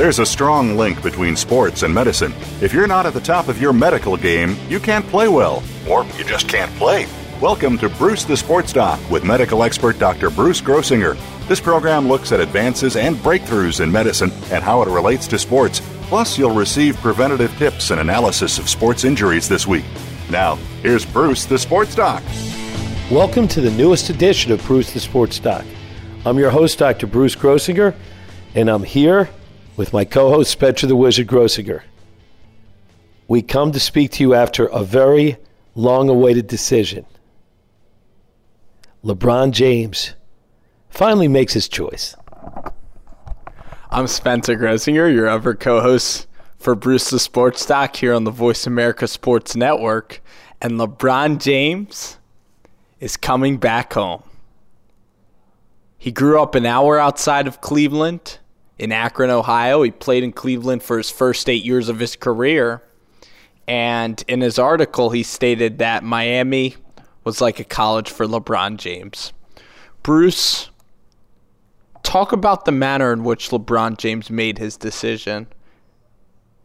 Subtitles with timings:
[0.00, 2.32] There's a strong link between sports and medicine.
[2.62, 6.06] If you're not at the top of your medical game, you can't play well, or
[6.16, 7.06] you just can't play.
[7.38, 10.30] Welcome to Bruce the Sports Doc with medical expert Dr.
[10.30, 11.18] Bruce Grossinger.
[11.48, 15.82] This program looks at advances and breakthroughs in medicine and how it relates to sports.
[16.04, 19.84] Plus, you'll receive preventative tips and analysis of sports injuries this week.
[20.30, 22.22] Now, here's Bruce the Sports Doc.
[23.10, 25.66] Welcome to the newest edition of Bruce the Sports Doc.
[26.24, 27.06] I'm your host, Dr.
[27.06, 27.94] Bruce Grossinger,
[28.54, 29.28] and I'm here
[29.76, 31.82] with my co host, Spencer the Wizard Grossinger.
[33.28, 35.36] We come to speak to you after a very
[35.74, 37.06] long awaited decision.
[39.04, 40.14] LeBron James
[40.88, 42.16] finally makes his choice.
[43.90, 46.26] I'm Spencer Grossinger, your other co host
[46.58, 50.20] for Bruce the Sports Doc here on the Voice America Sports Network.
[50.60, 52.18] And LeBron James
[52.98, 54.22] is coming back home.
[55.96, 58.39] He grew up an hour outside of Cleveland
[58.80, 59.82] in Akron, Ohio.
[59.82, 62.82] He played in Cleveland for his first eight years of his career.
[63.68, 66.76] And in his article, he stated that Miami
[67.22, 69.34] was like a college for LeBron James.
[70.02, 70.70] Bruce,
[72.02, 75.46] talk about the manner in which LeBron James made his decision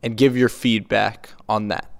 [0.01, 1.91] and give your feedback on that.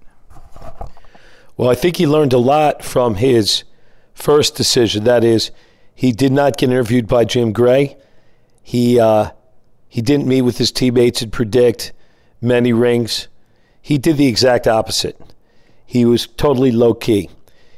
[1.57, 3.65] Well, I think he learned a lot from his
[4.13, 5.03] first decision.
[5.03, 5.51] That is,
[5.93, 7.97] he did not get interviewed by Jim Gray.
[8.63, 9.31] He uh,
[9.95, 11.93] he didn't meet with his teammates and predict
[12.41, 13.29] many rings.
[13.81, 15.17] He did the exact opposite.
[15.85, 17.29] He was totally low key.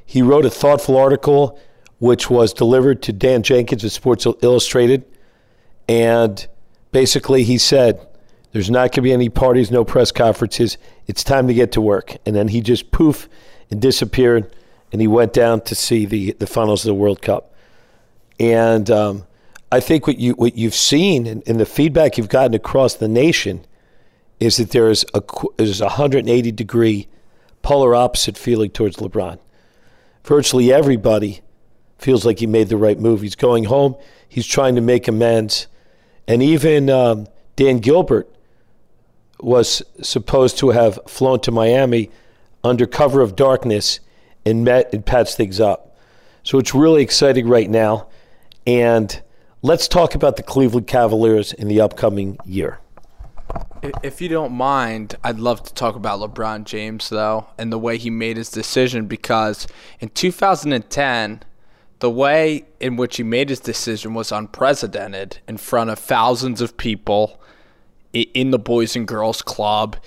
[0.03, 1.59] He wrote a thoughtful article,
[1.99, 5.05] which was delivered to Dan Jenkins of Sports Illustrated,
[5.87, 6.47] and
[6.91, 7.99] basically he said,
[8.51, 10.79] "There's not going to be any parties, no press conferences.
[11.05, 13.29] It's time to get to work." And then he just poof
[13.69, 14.55] and disappeared,
[14.91, 17.53] and he went down to see the the finals of the World Cup.
[18.39, 19.27] And um,
[19.71, 23.07] I think what you what you've seen and, and, the feedback you've gotten across the
[23.07, 23.65] nation
[24.39, 25.21] is that there is a
[25.57, 27.07] there's a 180 degree
[27.63, 29.39] polar opposite feeling towards LeBron.
[30.23, 31.41] Virtually everybody
[31.97, 33.21] feels like he made the right move.
[33.21, 33.95] He's going home.
[34.29, 35.67] He's trying to make amends,
[36.27, 38.29] and even um, Dan Gilbert
[39.39, 42.09] was supposed to have flown to Miami
[42.63, 43.99] under cover of darkness
[44.45, 45.97] and met and patched things up.
[46.43, 48.07] So it's really exciting right now,
[48.65, 49.21] and
[49.63, 52.79] Let's talk about the Cleveland Cavaliers in the upcoming year.
[54.03, 57.97] If you don't mind, I'd love to talk about LeBron James, though, and the way
[57.97, 59.65] he made his decision because
[59.99, 61.41] in 2010,
[61.99, 66.77] the way in which he made his decision was unprecedented in front of thousands of
[66.77, 67.41] people
[68.21, 69.97] in the Boys and Girls Club,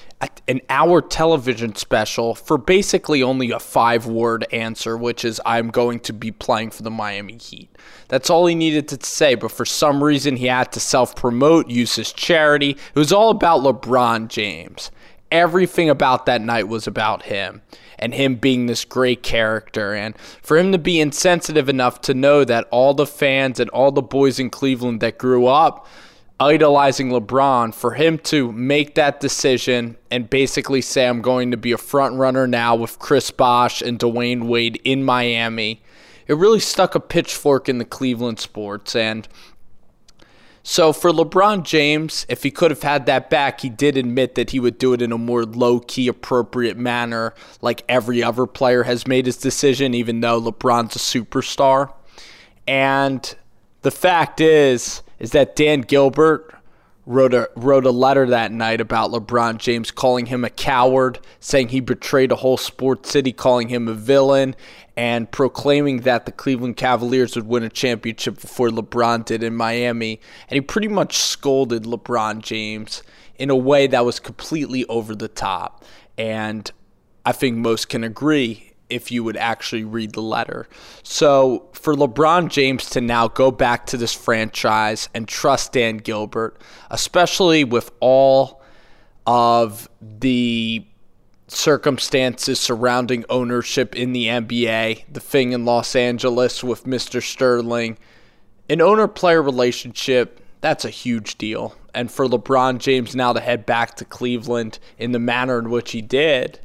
[0.49, 6.01] an hour television special for basically only a five word answer, which is, I'm going
[6.01, 7.71] to be playing for the Miami Heat.
[8.09, 11.69] That's all he needed to say, but for some reason he had to self promote,
[11.69, 12.71] use his charity.
[12.71, 14.91] It was all about LeBron James.
[15.31, 17.63] Everything about that night was about him
[18.01, 19.95] and him being this great character.
[19.95, 23.93] And for him to be insensitive enough to know that all the fans and all
[23.93, 25.87] the boys in Cleveland that grew up,
[26.41, 31.73] idolizing LeBron, for him to make that decision and basically say, I'm going to be
[31.73, 35.83] a front runner now with Chris Bosh and Dwyane Wade in Miami,
[36.27, 38.97] it really stuck a pitchfork in the Cleveland sports.
[38.97, 39.29] And
[40.63, 44.51] so for LeBron James, if he could have had that back, he did admit that
[44.51, 48.85] he would do it in a more low key, appropriate manner, like every other player
[48.85, 51.93] has made his decision, even though LeBron's a superstar.
[52.67, 53.35] And
[53.83, 56.55] the fact is, is that Dan Gilbert
[57.07, 61.69] wrote a wrote a letter that night about LeBron James calling him a coward, saying
[61.69, 64.55] he betrayed a whole sports city, calling him a villain,
[64.97, 70.21] and proclaiming that the Cleveland Cavaliers would win a championship before LeBron did in Miami.
[70.49, 73.03] And he pretty much scolded LeBron James
[73.39, 75.85] in a way that was completely over the top.
[76.19, 76.71] And
[77.25, 80.69] I think most can agree if you would actually read the letter.
[81.03, 86.61] So for LeBron James to now go back to this franchise and trust Dan Gilbert,
[86.91, 88.61] especially with all
[89.27, 90.85] of the
[91.49, 97.23] circumstances surrounding ownership in the NBA, the thing in Los Angeles with Mr.
[97.23, 97.99] Sterling,
[98.69, 101.75] an owner player relationship, that's a huge deal.
[101.95, 105.93] And for LeBron James now to head back to Cleveland in the manner in which
[105.93, 106.61] he did,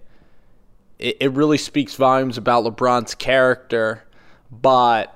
[0.99, 4.03] it, it really speaks volumes about LeBron's character.
[4.51, 5.11] But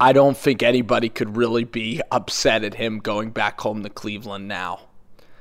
[0.00, 4.48] I don't think anybody could really be upset at him going back home to Cleveland
[4.48, 4.80] now.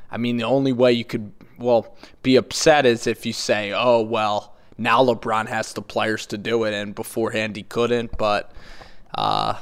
[0.09, 4.01] I mean, the only way you could, well, be upset is if you say, oh,
[4.01, 8.17] well, now LeBron has the players to do it, and beforehand he couldn't.
[8.17, 8.51] But
[9.15, 9.55] uh,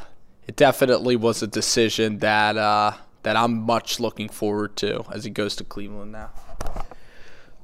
[0.48, 5.30] it definitely was a decision that uh, that I'm much looking forward to as he
[5.30, 6.30] goes to Cleveland now.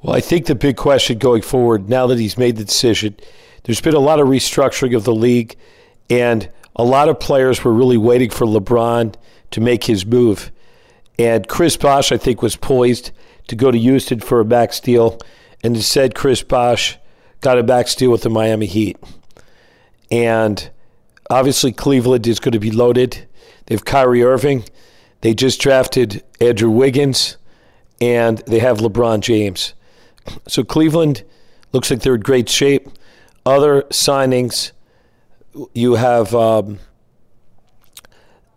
[0.02, 3.16] Well, I think the big question going forward, now that he's made the decision,
[3.64, 5.56] there's been a lot of restructuring of the league,
[6.10, 9.14] and a lot of players were really waiting for LeBron
[9.52, 10.52] to make his move.
[11.20, 13.12] And Chris Bosh, I think, was poised
[13.48, 15.20] to go to Houston for a max deal,
[15.64, 16.98] and instead, Chris Bosh
[17.42, 18.98] got a max deal with the Miami Heat.
[20.10, 20.68] And
[21.30, 23.28] obviously, Cleveland is going to be loaded.
[23.68, 24.64] They have Kyrie Irving.
[25.22, 27.38] They just drafted Andrew Wiggins,
[28.00, 29.76] and they have LeBron James.
[30.48, 31.24] So Cleveland
[31.72, 32.90] looks like they're in great shape.
[33.46, 34.72] Other signings,
[35.74, 36.80] you have um,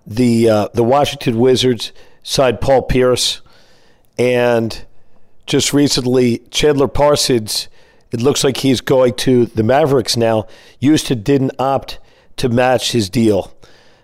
[0.07, 3.41] the uh, the Washington Wizards signed Paul Pierce,
[4.19, 4.85] and
[5.47, 7.69] just recently Chandler Parsons.
[8.13, 10.47] It looks like he's going to the Mavericks now.
[10.79, 11.99] Houston didn't opt
[12.37, 13.53] to match his deal.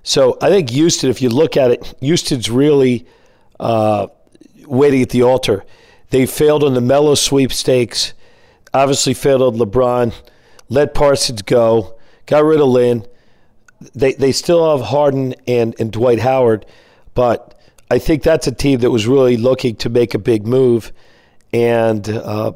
[0.02, 3.06] So I think Houston, if you look at it, Houston's really
[3.60, 4.08] uh,
[4.66, 5.64] waiting at the altar.
[6.10, 8.14] They failed on the Melo sweepstakes,
[8.74, 10.12] obviously failed on LeBron,
[10.68, 11.96] let Parsons go,
[12.26, 13.06] got rid of Lin.
[13.94, 16.66] They, they still have Harden and, and Dwight Howard,
[17.14, 17.58] but
[17.90, 20.92] I think that's a team that was really looking to make a big move,
[21.52, 22.52] and uh,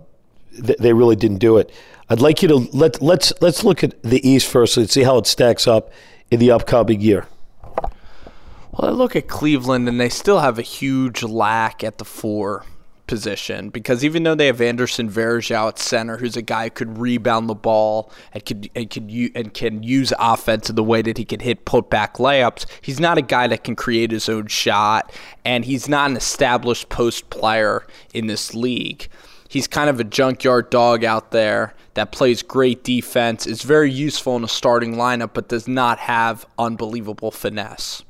[0.53, 1.73] th- they really didn't do it.
[2.09, 5.17] I'd like you to let let's let's look at the East first and see how
[5.17, 5.91] it stacks up
[6.31, 7.27] in the upcoming year.
[7.73, 12.67] Well, I look at Cleveland and they still have a huge lack at the four
[13.07, 16.99] position because even though they have Anderson Varejao at center, who's a guy who could
[16.99, 21.19] rebound the ball and could and could and can use offense in the way that
[21.19, 24.47] he can hit put back layups, he's not a guy that can create his own
[24.47, 25.13] shot,
[25.45, 29.09] and he's not an established post player in this league.
[29.49, 34.37] He's kind of a junkyard dog out there that plays great defense, is very useful
[34.37, 38.03] in a starting lineup, but does not have unbelievable finesse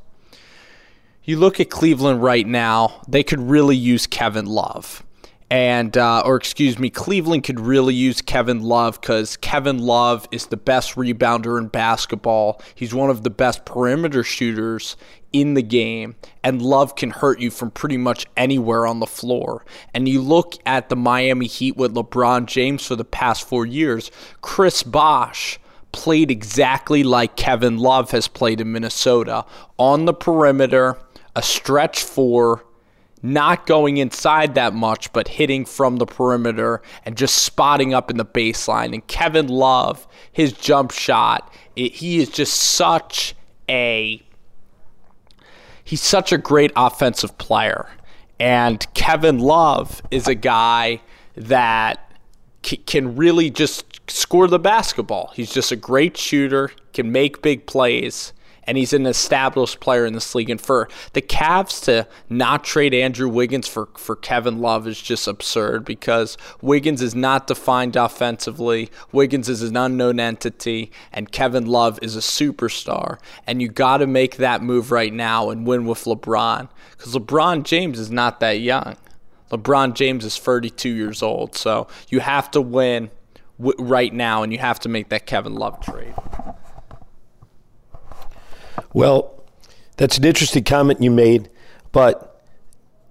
[1.24, 5.02] you look at Cleveland right now, they could really use Kevin Love.
[5.50, 10.46] And, uh, or excuse me, Cleveland could really use Kevin Love because Kevin Love is
[10.46, 12.60] the best rebounder in basketball.
[12.74, 14.96] He's one of the best perimeter shooters
[15.32, 19.64] in the game, and Love can hurt you from pretty much anywhere on the floor.
[19.92, 24.10] And you look at the Miami Heat with LeBron James for the past four years,
[24.42, 25.58] Chris Bosh
[25.92, 29.44] played exactly like Kevin Love has played in Minnesota
[29.78, 30.98] on the perimeter
[31.36, 32.64] a stretch four,
[33.22, 38.16] not going inside that much, but hitting from the perimeter and just spotting up in
[38.16, 38.92] the baseline.
[38.92, 43.34] And Kevin Love, his jump shot, it, he is just such
[43.68, 44.22] a
[45.82, 47.88] he's such a great offensive player.
[48.38, 51.00] And Kevin Love is a guy
[51.36, 52.12] that
[52.64, 55.30] c- can really just score the basketball.
[55.34, 58.32] He's just a great shooter, can make big plays
[58.66, 60.50] and he's an established player in this league.
[60.50, 65.26] And for the Cavs to not trade Andrew Wiggins for, for Kevin Love is just
[65.26, 68.90] absurd because Wiggins is not defined offensively.
[69.12, 73.18] Wiggins is an unknown entity, and Kevin Love is a superstar.
[73.46, 77.64] And you got to make that move right now and win with LeBron because LeBron
[77.64, 78.96] James is not that young.
[79.50, 83.10] LeBron James is 32 years old, so you have to win
[83.58, 86.14] right now, and you have to make that Kevin Love trade.
[88.94, 89.44] Well,
[89.96, 91.50] that's an interesting comment you made,
[91.90, 92.42] but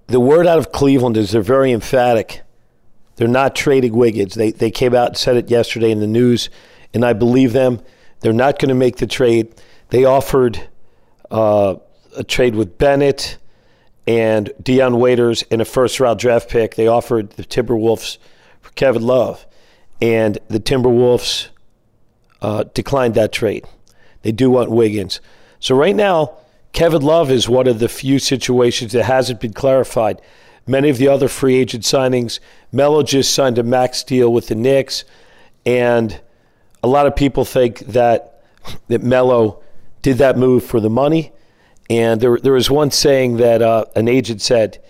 [0.07, 2.41] the word out of Cleveland is they're very emphatic.
[3.17, 4.33] They're not trading Wiggins.
[4.33, 6.49] They, they came out and said it yesterday in the news,
[6.93, 7.81] and I believe them.
[8.21, 9.53] They're not going to make the trade.
[9.89, 10.69] They offered
[11.29, 11.75] uh,
[12.15, 13.37] a trade with Bennett
[14.07, 16.75] and Dion Waiters and a first round draft pick.
[16.75, 18.19] They offered the Timberwolves
[18.61, 19.45] for Kevin Love,
[20.01, 21.49] and the Timberwolves
[22.41, 23.65] uh, declined that trade.
[24.21, 25.19] They do want Wiggins.
[25.63, 26.33] So right now,
[26.73, 30.21] Kevin Love is one of the few situations that hasn't been clarified.
[30.67, 32.41] Many of the other free agent signings,
[32.73, 35.05] Melo just signed a max deal with the Knicks,
[35.65, 36.19] and
[36.83, 38.43] a lot of people think that
[38.89, 39.63] that Melo
[40.01, 41.31] did that move for the money.
[41.89, 44.83] And there, there was one saying that uh, an agent said,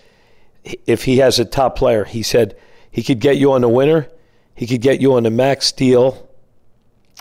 [0.64, 2.56] if he has a top player, he said
[2.90, 4.08] He could get you on a winner.
[4.56, 6.28] He could get you on a max deal.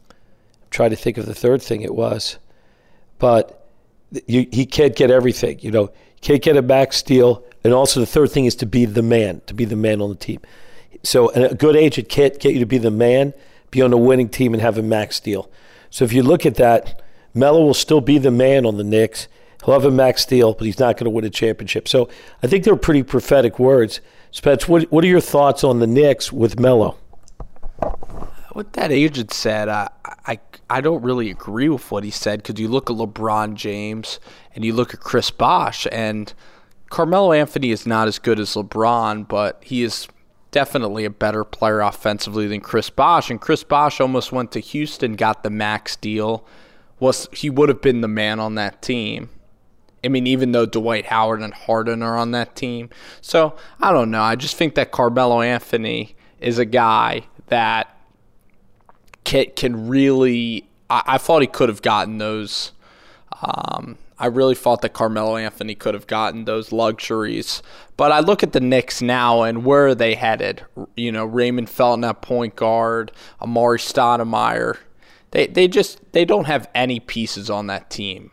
[0.10, 2.40] I'm trying to think of the third thing it was,
[3.20, 3.70] but
[4.27, 5.60] you, he can't get everything.
[5.62, 5.91] You know,
[6.22, 9.41] can't get a max deal, and also the third thing is to be the man,
[9.48, 10.39] to be the man on the team.
[11.03, 13.34] So a good agent can't get you to be the man,
[13.72, 15.50] be on a winning team, and have a max deal.
[15.89, 17.01] So if you look at that,
[17.34, 19.27] Melo will still be the man on the Knicks.
[19.65, 21.88] He'll have a max deal, but he's not going to win a championship.
[21.88, 22.10] So
[22.41, 24.01] I think they're pretty prophetic words.
[24.32, 26.98] Spets, what, what are your thoughts on the Knicks with Melo?
[28.54, 29.90] What that agent said, I,
[30.28, 34.20] I, I don't really agree with what he said because you look at LeBron James
[34.54, 36.32] and you look at Chris Bosh, and
[36.92, 40.08] Carmelo Anthony is not as good as LeBron, but he is
[40.52, 43.32] definitely a better player offensively than Chris Bosh.
[43.32, 46.46] And Chris Bosh almost went to Houston, got the max deal.
[47.00, 49.32] Was he would have been the man on that team.
[50.06, 52.92] I mean, even though Dwight Howard and Harden are on that team.
[53.20, 54.22] So I don't know.
[54.22, 57.98] I just think that Carmelo Anthony is a guy that
[59.24, 60.68] can, can really.
[60.89, 62.72] I, I thought he could have gotten those.
[63.42, 67.62] Um, I really thought that Carmelo Anthony could have gotten those luxuries.
[67.98, 70.63] But I look at the Knicks now and where are they headed?
[70.96, 73.12] You know, Raymond Felton at point guard,
[73.42, 74.77] Amar'e Stoudemire.
[75.32, 78.32] They they just they don't have any pieces on that team.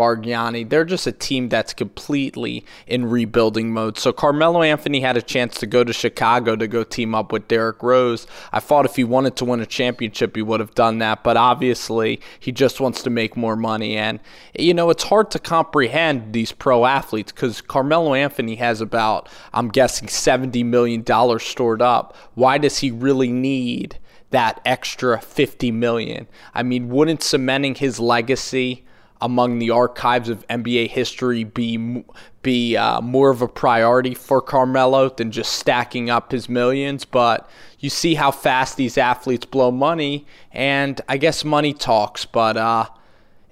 [0.00, 0.66] Bargnani.
[0.66, 3.98] They're just a team that's completely in rebuilding mode.
[3.98, 7.48] So Carmelo Anthony had a chance to go to Chicago to go team up with
[7.48, 8.26] Derrick Rose.
[8.50, 11.22] I thought if he wanted to win a championship, he would have done that.
[11.22, 13.98] But obviously, he just wants to make more money.
[13.98, 14.20] And,
[14.58, 19.68] you know, it's hard to comprehend these pro athletes because Carmelo Anthony has about, I'm
[19.68, 21.04] guessing, $70 million
[21.38, 22.16] stored up.
[22.34, 23.98] Why does he really need?
[24.30, 26.28] that extra 50 million.
[26.54, 28.84] I mean, wouldn't cementing his legacy
[29.20, 32.04] among the archives of NBA history be
[32.42, 37.04] be uh, more of a priority for Carmelo than just stacking up his millions.
[37.04, 37.48] But
[37.78, 42.24] you see how fast these athletes blow money, and I guess money talks.
[42.24, 42.86] But uh,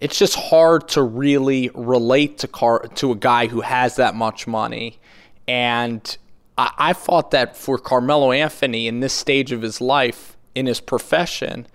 [0.01, 4.47] it's just hard to really relate to Car- to a guy who has that much
[4.47, 4.99] money,
[5.47, 6.17] and
[6.57, 10.81] I, I thought that for Carmelo Anthony in this stage of his life in his
[10.81, 11.67] profession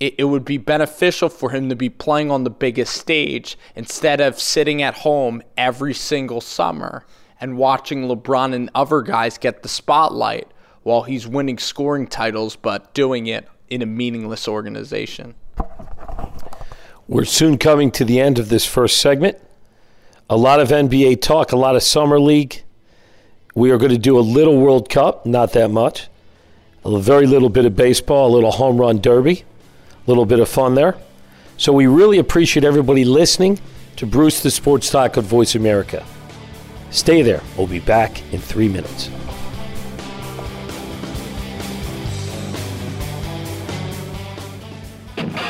[0.00, 4.20] it, it would be beneficial for him to be playing on the biggest stage instead
[4.20, 7.04] of sitting at home every single summer
[7.40, 10.48] and watching LeBron and other guys get the spotlight
[10.82, 15.34] while he's winning scoring titles but doing it in a meaningless organization.
[17.06, 19.38] We're soon coming to the end of this first segment.
[20.28, 22.62] A lot of NBA talk, a lot of Summer League.
[23.54, 26.08] We are going to do a little World Cup, not that much.
[26.84, 29.44] A very little bit of baseball, a little home run derby
[30.10, 30.96] little bit of fun there.
[31.56, 33.60] So we really appreciate everybody listening
[33.96, 36.04] to Bruce the Sports Talk of Voice America.
[36.90, 37.42] Stay there.
[37.56, 39.08] We'll be back in three minutes.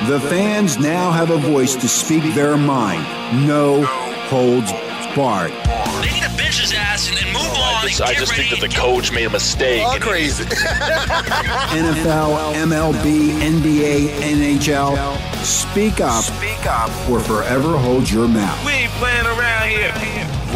[0.07, 3.03] The fans now have a voice to speak their mind.
[3.47, 3.85] No
[4.29, 4.73] holds
[5.15, 5.53] barred.
[6.03, 7.85] They need to bench his ass and, oh, and move on.
[7.85, 9.83] I just, I just think that the coach made a mistake.
[9.83, 10.45] All crazy.
[11.75, 15.45] NFL, MLB, NBA, NHL.
[15.45, 16.25] Speak up.
[16.25, 16.91] Speak up.
[17.11, 18.65] Or forever hold your mouth.
[18.65, 19.93] We ain't playing around here.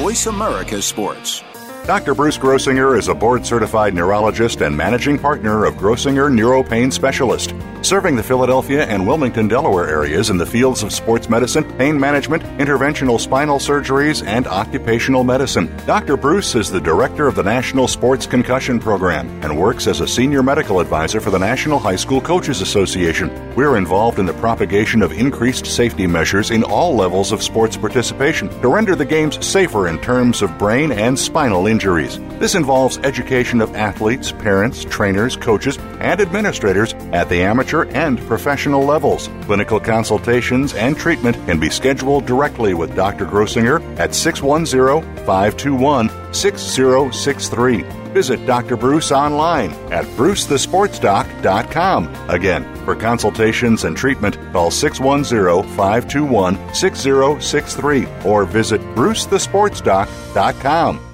[0.00, 1.42] Voice America Sports.
[1.84, 2.14] Dr.
[2.14, 8.16] Bruce Grossinger is a board certified neurologist and managing partner of Grossinger Neuropain Specialist, serving
[8.16, 13.20] the Philadelphia and Wilmington, Delaware areas in the fields of sports medicine, pain management, interventional
[13.20, 15.70] spinal surgeries, and occupational medicine.
[15.84, 16.16] Dr.
[16.16, 20.42] Bruce is the director of the National Sports Concussion Program and works as a senior
[20.42, 23.54] medical advisor for the National High School Coaches Association.
[23.54, 28.48] We're involved in the propagation of increased safety measures in all levels of sports participation
[28.62, 32.20] to render the games safer in terms of brain and spinal injury injuries.
[32.38, 38.84] This involves education of athletes, parents, trainers, coaches, and administrators at the amateur and professional
[38.84, 39.28] levels.
[39.42, 43.26] Clinical consultations and treatment can be scheduled directly with Dr.
[43.26, 47.82] Grossinger at 610 521 6063.
[48.12, 48.76] Visit Dr.
[48.76, 52.30] Bruce online at brucethesportsdoc.com.
[52.30, 61.13] Again, for consultations and treatment, call 610 521 6063 or visit brucethesportsdoc.com.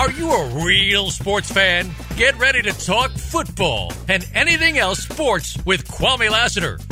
[0.00, 1.90] Are you a real sports fan?
[2.16, 6.78] Get ready to talk football and anything else sports with Kwame Lassiter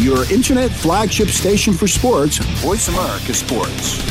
[0.00, 4.04] Your internet flagship station for sports, Voice America Sports.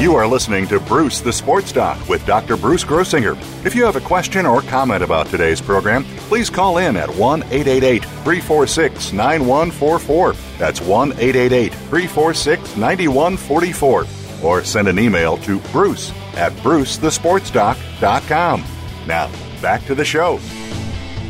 [0.00, 2.56] You are listening to Bruce the Sports Doc with Dr.
[2.56, 3.36] Bruce Grossinger.
[3.64, 7.42] If you have a question or comment about today's program, please call in at 1
[7.42, 10.32] 888 346 9144.
[10.58, 14.06] That's 1 888 346 9144.
[14.42, 18.64] Or send an email to bruce at brucethesportsdoc.com.
[19.06, 19.30] Now,
[19.64, 20.38] back to the show.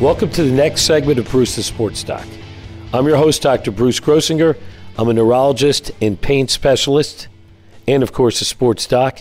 [0.00, 2.26] Welcome to the next segment of Bruce the Sports Doc.
[2.92, 3.70] I'm your host, Dr.
[3.70, 4.58] Bruce Grossinger.
[4.98, 7.28] I'm a neurologist and pain specialist,
[7.86, 9.20] and of course, a sports doc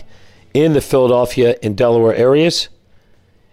[0.52, 2.68] in the Philadelphia and Delaware areas.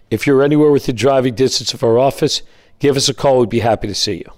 [0.10, 2.42] If you're anywhere within driving distance of our office,
[2.80, 3.38] give us a call.
[3.38, 4.32] We'd be happy to see you.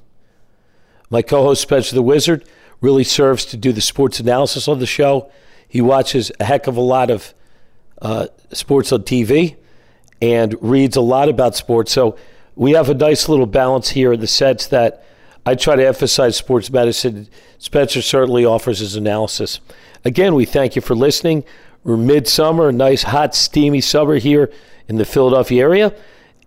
[1.10, 2.44] My co host, Spencer the Wizard,
[2.82, 5.32] really serves to do the sports analysis on the show.
[5.70, 7.34] He watches a heck of a lot of
[8.02, 9.56] uh, sports on TV
[10.24, 11.92] and reads a lot about sports.
[11.92, 12.16] So
[12.56, 15.04] we have a nice little balance here in the sense that
[15.46, 17.28] I try to emphasize sports medicine.
[17.58, 19.60] Spencer certainly offers his analysis.
[20.06, 21.44] Again, we thank you for listening.
[21.84, 24.50] We're midsummer, a nice, hot, steamy summer here
[24.88, 25.96] in the Philadelphia area.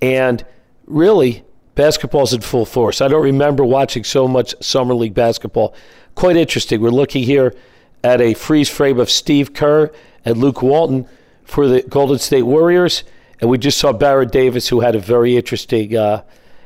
[0.00, 0.42] And
[0.86, 3.02] really, basketball's in full force.
[3.02, 5.74] I don't remember watching so much Summer League basketball.
[6.14, 6.80] Quite interesting.
[6.80, 7.54] We're looking here
[8.02, 9.92] at a freeze frame of Steve Kerr
[10.24, 11.06] and Luke Walton
[11.44, 13.04] for the Golden State Warriors.
[13.40, 16.22] And we just saw Baron Davis, who had a very interesting uh,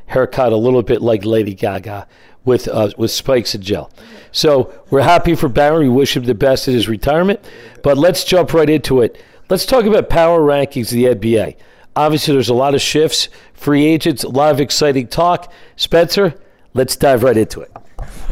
[0.07, 2.07] haircut, a little bit like Lady Gaga,
[2.45, 3.91] with uh, with spikes and gel.
[4.33, 5.83] So we're happy for Baron.
[5.83, 7.41] We wish him the best in his retirement.
[7.83, 9.21] But let's jump right into it.
[9.49, 11.57] Let's talk about power rankings of the NBA.
[11.97, 15.53] Obviously, there's a lot of shifts, free agents, a lot of exciting talk.
[15.77, 16.35] Spencer,
[16.73, 17.70] let's dive right into it.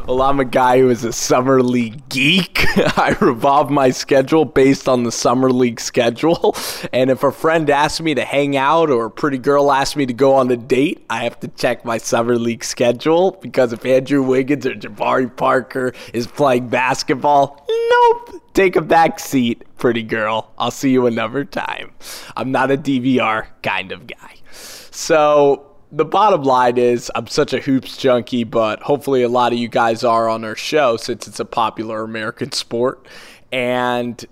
[0.09, 2.65] Well, I'm a guy who is a summer league geek.
[2.99, 6.57] I revolve my schedule based on the summer league schedule.
[6.93, 10.07] And if a friend asks me to hang out or a pretty girl asks me
[10.07, 13.85] to go on a date, I have to check my summer league schedule because if
[13.85, 18.43] Andrew Wiggins or Jabari Parker is playing basketball, nope.
[18.55, 20.51] Take a back seat, pretty girl.
[20.57, 21.91] I'll see you another time.
[22.35, 24.37] I'm not a DVR kind of guy.
[24.51, 29.59] So the bottom line is I'm such a hoops junkie, but hopefully a lot of
[29.59, 33.07] you guys are on our show since it's a popular American sport.
[33.51, 34.25] And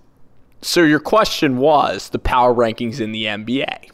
[0.61, 3.91] so your question was the power rankings in the NBA.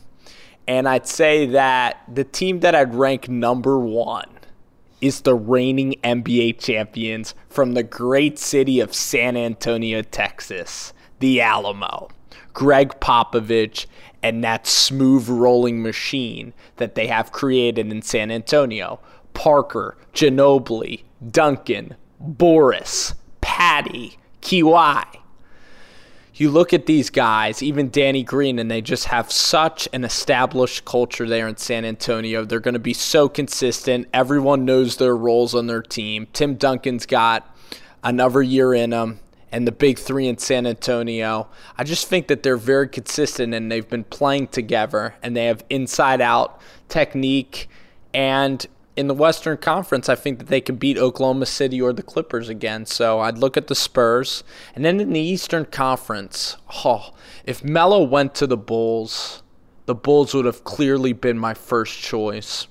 [0.67, 4.29] And I'd say that the team that I'd rank number one
[5.01, 12.09] is the reigning NBA champions from the great city of San Antonio, Texas, the Alamo.
[12.55, 13.87] Gregg Popovich
[14.23, 19.01] and that smooth rolling machine that they have created in San Antonio.
[19.35, 25.05] Parker, Ginobili, Duncan, Boris, Patty, Kawhi.
[26.35, 30.85] You look at these guys, even Danny Green, and they just have such an established
[30.85, 32.45] culture there in San Antonio.
[32.45, 34.09] They're going to be so consistent.
[34.15, 36.27] Everyone knows their roles on their team.
[36.33, 37.55] Tim Duncan's got
[38.03, 39.21] another year in him
[39.53, 41.49] and the big three in San Antonio.
[41.77, 45.63] I just think that they're very consistent and they've been playing together and they have
[45.69, 47.69] inside out technique.
[48.15, 52.03] And in the Western Conference, I think that they can beat Oklahoma City or the
[52.03, 52.87] Clippers again.
[52.87, 54.43] So I'd look at the Spurs.
[54.75, 57.11] And then in the Eastern Conference, oh,
[57.45, 59.43] if Melo went to the Bulls,
[59.85, 62.67] the Bulls would have clearly been my first choice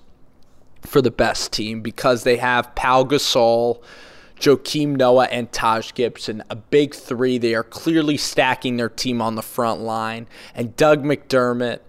[0.81, 3.83] for the best team because they have Pau Gasol
[4.41, 7.38] Joakim Noah and Taj Gibson, a big three.
[7.38, 10.27] They are clearly stacking their team on the front line.
[10.56, 11.80] And Doug McDermott,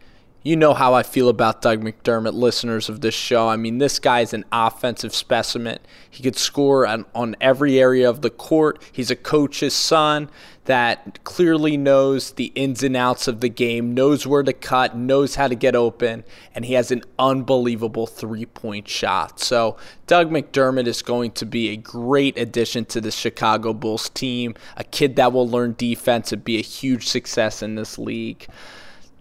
[0.42, 3.48] you know how I feel about Doug McDermott, listeners of this show.
[3.48, 5.78] I mean, this guy is an offensive specimen.
[6.10, 8.82] He could score on, on every area of the court.
[8.90, 10.30] He's a coach's son
[10.64, 15.36] that clearly knows the ins and outs of the game, knows where to cut, knows
[15.36, 16.24] how to get open,
[16.54, 19.38] and he has an unbelievable three point shot.
[19.38, 19.76] So,
[20.08, 24.84] Doug McDermott is going to be a great addition to the Chicago Bulls team, a
[24.84, 28.48] kid that will learn defense and be a huge success in this league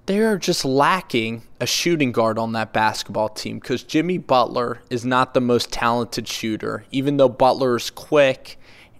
[0.06, 5.34] they're just lacking a shooting guard on that basketball team because Jimmy Butler is not
[5.34, 8.58] the most talented shooter, even though Butler is quick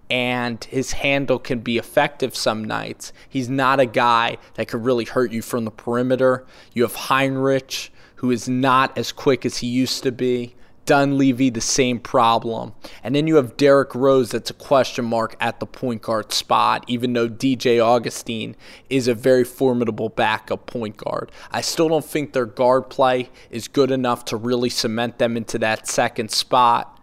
[0.10, 3.14] and his handle can be effective some nights.
[3.30, 6.46] He's not a guy that could really hurt you from the perimeter.
[6.74, 10.54] You have Hinrich, who is not as quick as he used to be.
[10.86, 12.74] Dunleavy, the same problem.
[13.04, 16.84] And then you have Derrick Rose, that's a question mark at the point guard spot,
[16.88, 18.56] even though DJ Augustin
[18.90, 21.32] is a very formidable backup point guard.
[21.52, 25.58] I still don't think their guard play is good enough to really cement them into
[25.60, 27.00] that second spot.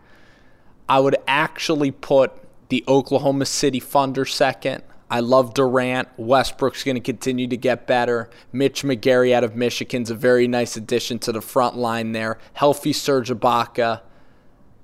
[0.89, 2.33] I would actually put
[2.69, 4.83] the Oklahoma City Thunder second.
[5.11, 6.09] I love Durant.
[6.17, 8.29] Westbrook's going to continue to get better.
[8.53, 12.39] Mitch McGary out of Michigan's a very nice addition to the front line there.
[12.55, 14.03] Healthy Serge Ibaka.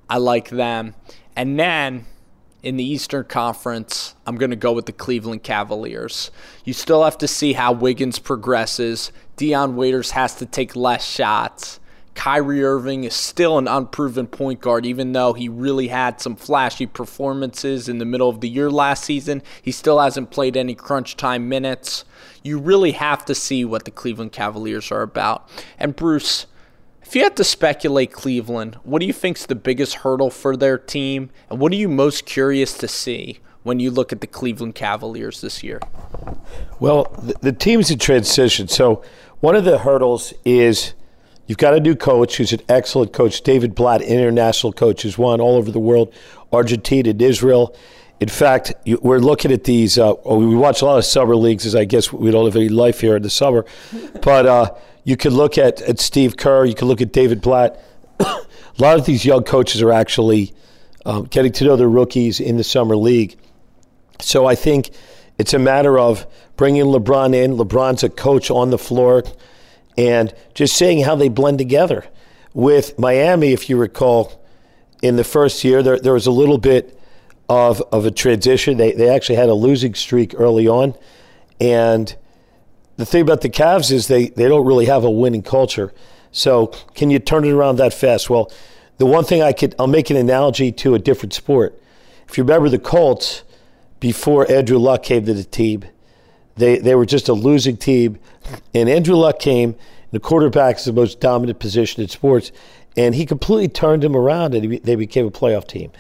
[0.09, 0.95] I like them.
[1.37, 2.07] And then
[2.63, 6.31] in the Eastern Conference, I'm going to go with the Cleveland Cavaliers.
[6.65, 9.13] You still have to see how Wiggins progresses.
[9.37, 11.81] Dion Waiters has to take less shots.
[12.15, 16.87] Kyrie Irving is still an unproven point guard, even though he really had some flashy
[16.87, 19.43] performances in the middle of the year last season.
[19.61, 22.05] He still hasn't played any crunch time minutes.
[22.43, 25.49] You really have to see what the Cleveland Cavaliers are about.
[25.79, 26.47] And Bruce,
[27.03, 30.79] if you had to speculate Cleveland, what do you think's the biggest hurdle for their
[30.79, 31.31] team?
[31.51, 35.41] And what are you most curious to see when you look at the Cleveland Cavaliers
[35.41, 35.81] this year?
[36.81, 38.69] Well, the, the team's in transition.
[38.69, 39.03] So
[39.41, 40.95] one of the hurdles is
[41.47, 45.41] You've got a new coach who's an excellent coach, David Blatt, international coach, who's won
[45.41, 46.13] all over the world,
[46.53, 47.77] Argentina and Israel.
[48.19, 49.99] In fact, you, we're looking at these.
[49.99, 52.57] Uh, oh, we watch a lot of summer leagues, as I guess we don't have
[52.57, 53.67] any life here in the summer.
[54.23, 56.65] but uh, you can look at, at Steve Kerr.
[56.65, 57.79] You can look at David Blatt.
[58.21, 58.37] a
[58.79, 60.55] lot of these young coaches are actually
[61.05, 63.37] um, getting to know their rookies in the summer league.
[64.21, 64.91] So I think
[65.37, 66.27] it's a matter of
[66.57, 67.57] bringing LeBron in.
[67.57, 69.25] LeBron's a coach on the floor
[69.97, 72.05] and just seeing how they blend together.
[72.53, 74.41] With Miami, if you recall,
[75.03, 76.99] in the first year, there, there was a little bit
[77.49, 78.77] of, of a transition.
[78.77, 80.95] They, they actually had a losing streak early on.
[81.61, 82.15] And
[82.97, 85.93] the thing about the Cavs is they, they don't really have a winning culture.
[86.33, 88.31] So can you turn it around that fast?
[88.31, 88.51] Well,
[88.99, 91.81] the one thing I could, I'll make an analogy to a different sport.
[92.29, 93.43] If you remember the Colts,
[94.01, 95.85] before Andrew Luck came to the team,
[96.57, 98.19] they, they were just a losing team.
[98.75, 99.75] And Andrew Luck came,
[100.11, 102.53] the quarterback is the most dominant position in sports,
[102.97, 105.91] and he completely turned them around, and he, they became a playoff team.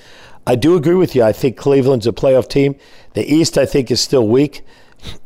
[0.46, 1.22] I do agree with you.
[1.22, 2.76] I think Cleveland's a playoff team.
[3.14, 4.62] The East, I think, is still weak.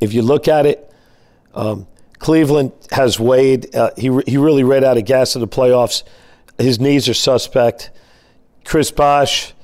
[0.00, 0.92] If you look at it,
[1.54, 1.86] um,
[2.18, 3.74] Cleveland has Wade.
[3.74, 6.02] Uh, he, he really ran out of gas in the playoffs.
[6.56, 7.90] His knees are suspect.
[8.64, 9.54] Chris Bosh,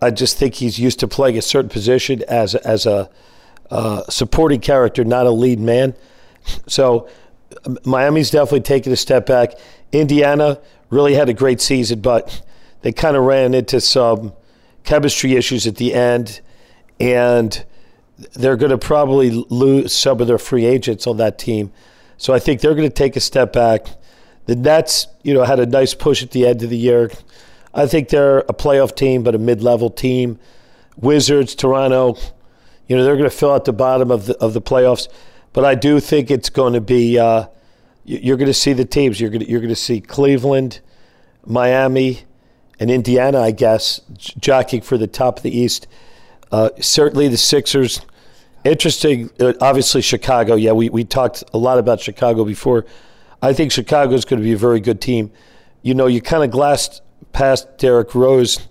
[0.00, 3.10] I just think he's used to playing a certain position as, as a
[3.70, 5.94] uh, supporting character, not a lead man.
[6.66, 7.08] So
[7.84, 9.52] Miami's definitely taken a step back.
[9.92, 12.42] Indiana really had a great season, but
[12.82, 14.32] they kind of ran into some
[14.84, 16.40] chemistry issues at the end,
[17.00, 17.64] and
[18.34, 21.72] they're going to probably lose some of their free agents on that team.
[22.16, 23.86] So I think they're going to take a step back.
[24.46, 27.10] The Nets, you know, had a nice push at the end of the year.
[27.74, 30.38] I think they're a playoff team, but a mid-level team.
[30.96, 32.16] Wizards, Toronto,
[32.86, 35.08] you know, they're going to fill out the bottom of the of the playoffs.
[35.52, 37.18] But I do think it's going to be.
[37.18, 37.46] Uh,
[38.04, 39.20] you're going to see the teams.
[39.20, 40.80] You're going to, you're going to see Cleveland,
[41.44, 42.22] Miami,
[42.78, 43.40] and Indiana.
[43.40, 44.00] I guess
[44.38, 45.86] jockeying for the top of the East.
[46.52, 48.00] Uh, certainly the Sixers.
[48.64, 49.30] Interesting.
[49.40, 50.54] Uh, obviously Chicago.
[50.54, 52.86] Yeah, we we talked a lot about Chicago before.
[53.42, 55.30] I think Chicago is going to be a very good team.
[55.82, 58.66] You know, you kind of glassed past Derrick Rose,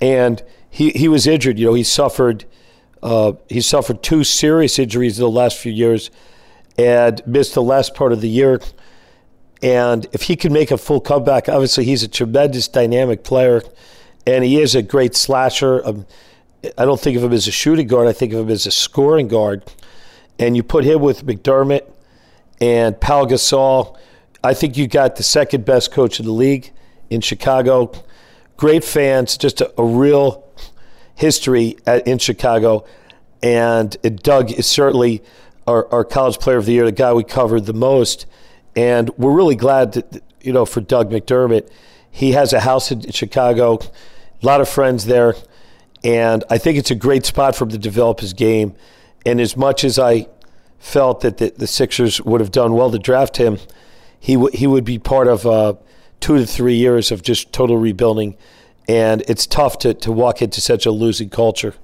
[0.00, 1.58] and he he was injured.
[1.58, 2.44] You know, he suffered
[3.02, 6.10] uh, he suffered two serious injuries in the last few years
[6.78, 8.60] and missed the last part of the year.
[9.62, 13.62] And if he can make a full comeback, obviously he's a tremendous dynamic player,
[14.26, 15.86] and he is a great slasher.
[15.86, 16.06] Um,
[16.76, 18.08] I don't think of him as a shooting guard.
[18.08, 19.64] I think of him as a scoring guard.
[20.38, 21.90] And you put him with McDermott
[22.60, 23.96] and Pau Gasol.
[24.42, 26.72] I think you got the second best coach in the league
[27.08, 27.92] in Chicago.
[28.56, 30.45] Great fans, just a, a real
[31.16, 32.86] history at, in Chicago.
[33.42, 35.22] And Doug is certainly
[35.66, 38.26] our, our, college player of the year, the guy we covered the most.
[38.76, 41.68] And we're really glad that, you know, for Doug McDermott,
[42.10, 43.78] he has a house in Chicago,
[44.42, 45.34] a lot of friends there.
[46.04, 48.74] And I think it's a great spot for him to develop his game.
[49.24, 50.28] And as much as I
[50.78, 53.58] felt that the, the Sixers would have done well to draft him,
[54.20, 55.74] he, w- he would be part of uh,
[56.20, 58.36] two to three years of just total rebuilding.
[58.88, 61.74] And it's tough to, to walk into such a losing culture.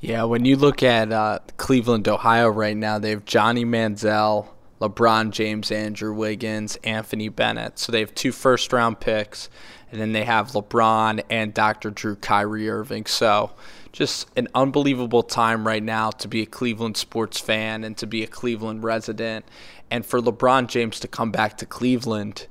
[0.00, 4.46] Yeah, when you look at uh, Cleveland, Ohio right now, they have Johnny Manziel,
[4.80, 7.80] LeBron James, Andrew Wiggins, Anthony Bennett.
[7.80, 9.50] So they have two first round picks,
[9.90, 11.90] and then they have LeBron and Dr.
[11.90, 13.06] Drew Kyrie Irving.
[13.06, 13.50] So
[13.90, 18.22] just an unbelievable time right now to be a Cleveland sports fan and to be
[18.22, 19.44] a Cleveland resident.
[19.90, 22.46] And for LeBron James to come back to Cleveland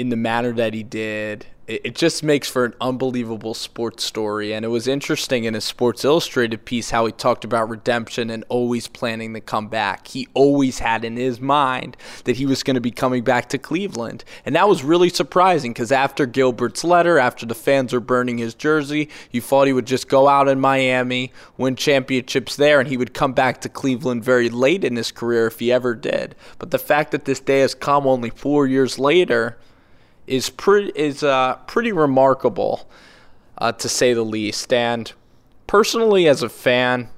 [0.00, 4.52] in the manner that he did it, just makes for an unbelievable sports story.
[4.52, 8.44] And it was interesting in his Sports Illustrated piece how he talked about redemption and
[8.48, 10.08] always planning to come back.
[10.08, 13.58] He always had in his mind that he was going to be coming back to
[13.58, 14.24] Cleveland.
[14.44, 18.54] And that was really surprising because after Gilbert's letter, after the fans are burning his
[18.54, 22.96] jersey, you thought he would just go out in Miami, win championships there, and he
[22.96, 26.34] would come back to Cleveland very late in his career if he ever did.
[26.58, 29.56] But the fact that this day has come only four years later
[30.30, 32.88] is pretty is uh, pretty remarkable,
[33.58, 34.72] uh, to say the least.
[34.72, 35.12] And
[35.66, 37.10] personally, as a fan,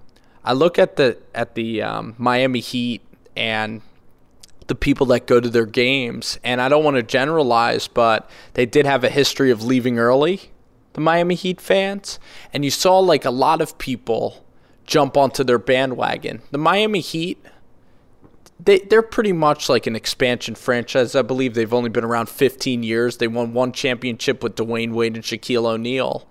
[0.43, 3.03] I look at the at the um, Miami Heat
[3.37, 3.83] and
[4.67, 8.65] the people that go to their games, and I don't want to generalize, but they
[8.65, 10.51] did have a history of leaving early,
[10.95, 12.19] the Miami Heat fans,
[12.53, 14.43] and you saw like a lot of people
[14.87, 16.41] jump onto their bandwagon.
[16.51, 17.45] The Miami Heat
[18.65, 21.15] they they're pretty much like an expansion franchise.
[21.15, 23.17] I believe they've only been around 15 years.
[23.17, 26.29] They won one championship with Dwyane Wade and Shaquille O'Neal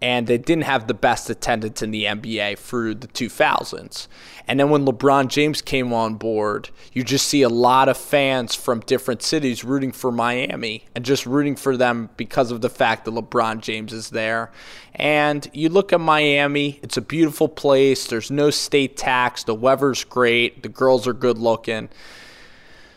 [0.00, 4.06] and they didn't have the best attendance in the NBA through the 2000s.
[4.46, 8.54] And then when LeBron James came on board, you just see a lot of fans
[8.54, 13.04] from different cities rooting for Miami and just rooting for them because of the fact
[13.04, 14.52] that LeBron James is there.
[14.94, 18.06] And you look at Miami, it's a beautiful place.
[18.06, 19.44] There's no state tax.
[19.44, 20.62] The weather's great.
[20.62, 21.88] The girls are good looking.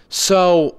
[0.10, 0.78] So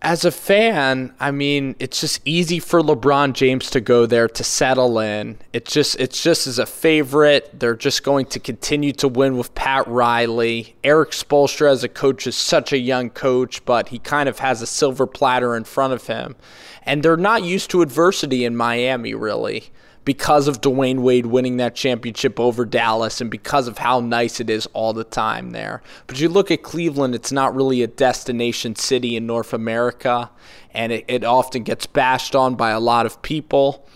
[0.00, 4.44] as a fan, I mean, it's just easy for LeBron James to go there to
[4.44, 5.38] settle in.
[5.52, 7.58] It's just it's just as a favorite.
[7.58, 10.76] They're just going to continue to win with Pat Riley.
[10.84, 14.62] Erik Spoelstra as a coach is such a young coach, but he kind of has
[14.62, 16.36] a silver platter in front of him.
[16.84, 19.70] And they're not used to adversity in Miami really
[20.08, 24.48] because of Dwyane Wade winning that championship over Dallas and because of how nice it
[24.48, 25.82] is all the time there.
[26.06, 30.30] But you look at Cleveland, it's not really a destination city in North America,
[30.72, 33.86] and it, it often gets bashed on by a lot of people.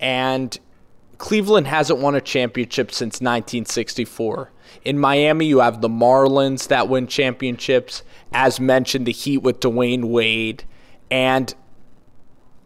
[0.00, 0.58] And
[1.18, 4.50] Cleveland hasn't won a championship since 1964.
[4.84, 8.02] In Miami, you have the Marlins that win championships.
[8.32, 10.64] As mentioned, the Heat with Dwyane Wade.
[11.12, 11.54] And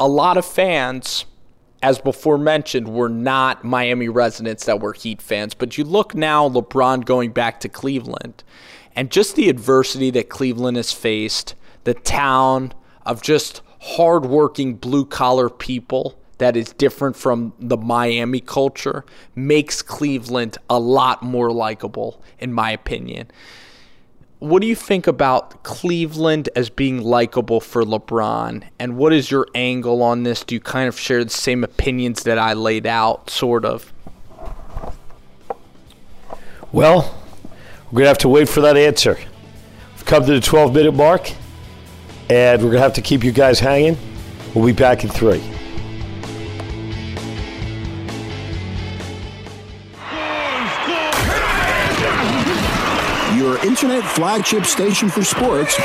[0.01, 1.27] a lot of fans
[1.83, 5.55] as before mentioned, were not Miami residents that were Heat fans.
[5.55, 8.43] But you look now, LeBron going back to Cleveland,
[8.97, 12.73] and just the adversity that Cleveland has faced, the town
[13.07, 20.59] of just hardworking blue collar people that is different from the Miami culture makes Cleveland
[20.69, 23.29] a lot more likable, in my opinion
[24.41, 28.63] what do you think about Cleveland as being likable for LeBron?
[28.79, 30.45] And what is your angle on this?
[30.45, 33.93] Do you kind of share the same opinions that I laid out, sort of?
[36.71, 37.21] Well,
[37.87, 39.19] we're going to have to wait for that answer.
[39.95, 41.33] We've come to the 12 minute mark,
[42.31, 43.97] and we're going to have to keep you guys hanging.
[44.55, 45.43] We'll be back in three.
[53.81, 55.77] Internet flagship station for sports.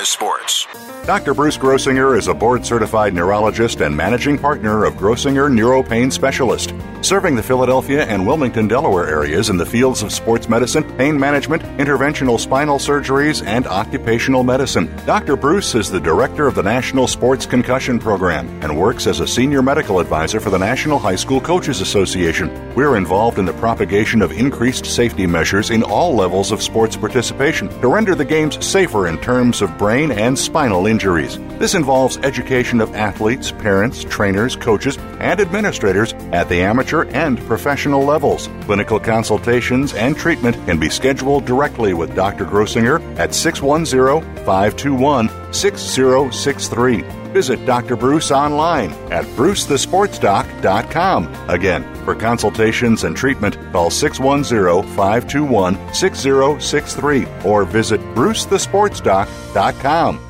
[0.00, 0.66] America Sports.
[1.06, 1.34] Dr.
[1.34, 7.34] Bruce Grossinger is a board certified neurologist and managing partner of Grossinger Neuropain Specialist, serving
[7.34, 12.38] the Philadelphia and Wilmington, Delaware areas in the fields of sports medicine, pain management, interventional
[12.38, 14.94] spinal surgeries, and occupational medicine.
[15.06, 15.36] Dr.
[15.36, 19.62] Bruce is the director of the National Sports Concussion Program and works as a senior
[19.62, 22.74] medical advisor for the National High School Coaches Association.
[22.74, 27.68] We're involved in the propagation of increased safety measures in all levels of sports participation
[27.80, 31.36] to render the games safer in terms of brain and spinal injuries.
[31.60, 38.02] This involves education of athletes, parents, trainers, coaches, and administrators at the amateur and professional
[38.02, 38.48] levels.
[38.62, 42.46] Clinical consultations and treatment can be scheduled directly with Dr.
[42.46, 47.02] Grossinger at 610 521 6063.
[47.34, 47.94] Visit Dr.
[47.94, 51.50] Bruce online at brucethesportsdoc.com.
[51.50, 60.29] Again, for consultations and treatment, call 610 521 6063 or visit brucethesportsdoc.com.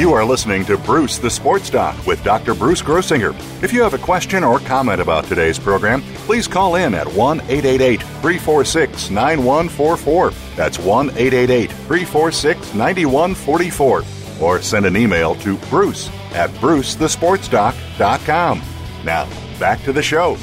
[0.00, 2.54] You are listening to Bruce the Sports Doc with Dr.
[2.54, 3.34] Bruce Grossinger.
[3.62, 7.42] If you have a question or comment about today's program, please call in at 1
[7.42, 10.30] 888 346 9144.
[10.56, 14.04] That's 1 888 346 9144.
[14.40, 18.62] Or send an email to bruce at brucethesportsdoc.com.
[19.04, 20.38] Now, back to the show.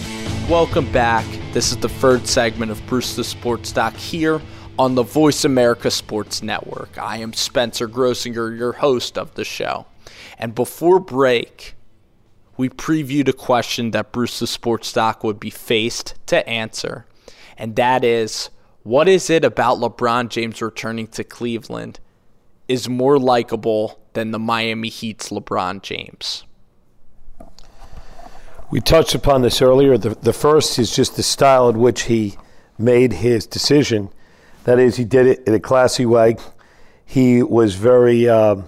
[0.47, 1.25] Welcome back.
[1.51, 4.39] This is the third segment of Bruce the Sports Doc here
[4.79, 6.97] on the Voice America Sports Network.
[6.97, 9.87] I am Spencer Grossinger, your host of the show.
[10.37, 11.75] And before break,
[12.57, 17.05] we previewed a question that Bruce the Sports Doc would be faced to answer.
[17.57, 18.49] And that is
[18.83, 21.99] what is it about LeBron James returning to Cleveland
[22.67, 26.43] is more likable than the Miami Heat's LeBron James?
[28.69, 29.97] We touched upon this earlier.
[29.97, 32.37] The, the first is just the style in which he
[32.77, 34.09] made his decision.
[34.67, 36.35] That is, he did it in a classy way.
[37.05, 38.65] He was very um,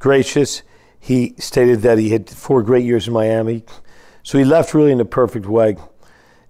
[0.00, 0.64] gracious.
[0.98, 3.62] He stated that he had four great years in Miami.
[4.24, 5.76] So he left really in a perfect way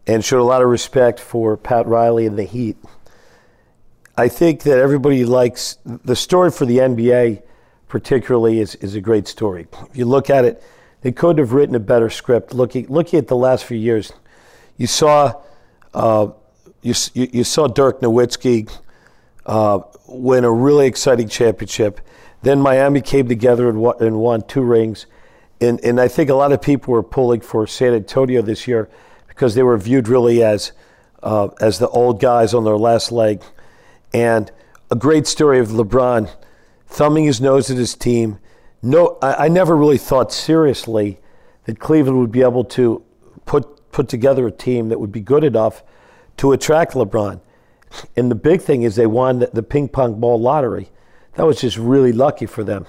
[0.06, 2.78] and showed a lot of respect for Pat Riley and the Heat.
[4.16, 7.42] I think that everybody likes the story for the NBA,
[7.88, 9.66] particularly, is, is a great story.
[9.90, 10.64] If you look at it,
[11.02, 12.54] they couldn't have written a better script.
[12.54, 14.14] Looking, looking at the last few years,
[14.78, 15.34] you saw
[15.92, 16.28] uh,
[16.80, 18.70] you, you saw Dirk Nowitzki
[19.46, 22.00] uh, win a really exciting championship.
[22.42, 25.06] Then Miami came together and won, and won two rings.
[25.60, 28.90] And, and I think a lot of people were pulling for San Antonio this year
[29.28, 30.72] because they were viewed really as,
[31.22, 33.42] uh, as the old guys on their last leg.
[34.12, 34.50] And
[34.90, 36.30] a great story of LeBron
[36.86, 38.38] thumbing his nose at his team.
[38.82, 41.18] No, I, I never really thought seriously
[41.64, 43.02] that Cleveland would be able to
[43.44, 45.82] put, put together a team that would be good enough
[46.36, 47.40] to attract LeBron.
[48.16, 50.90] And the big thing is they won the, ping pong ball lottery.
[51.34, 52.86] That was just really lucky for them.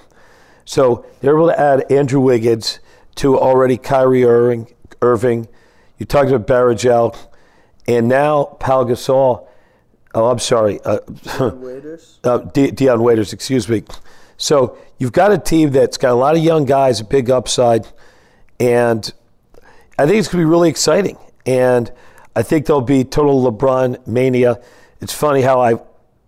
[0.64, 2.80] So they're able to add Andrew Wiggins
[3.16, 4.72] to already Kyrie Irving.
[5.02, 5.48] Irving.
[5.98, 7.16] You talked about Barrigel,
[7.86, 9.46] and now Pau Gasol.
[10.14, 10.80] Oh, I'm sorry.
[10.84, 11.00] Uh,
[11.54, 12.20] Waiters?
[12.24, 13.82] uh, De- Dion Waiters, excuse me.
[14.36, 17.86] So you've got a team that's got a lot of young guys, a big upside,
[18.60, 19.12] and
[19.98, 21.18] I think it's going to be really exciting.
[21.44, 21.90] And
[22.36, 24.60] I think there'll be total LeBron mania.
[25.00, 25.74] It's funny how I,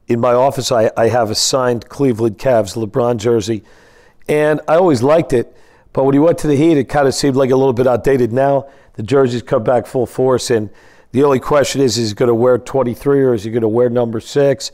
[0.06, 3.64] in my office, I, I have a signed Cleveland Cavs LeBron jersey,
[4.28, 5.56] and I always liked it.
[5.92, 7.88] But when he went to the Heat, it kind of seemed like a little bit
[7.88, 8.33] outdated.
[8.33, 10.70] Now the jerseys come back full force, and
[11.11, 13.68] the only question is: Is he going to wear 23 or is he going to
[13.68, 14.70] wear number six?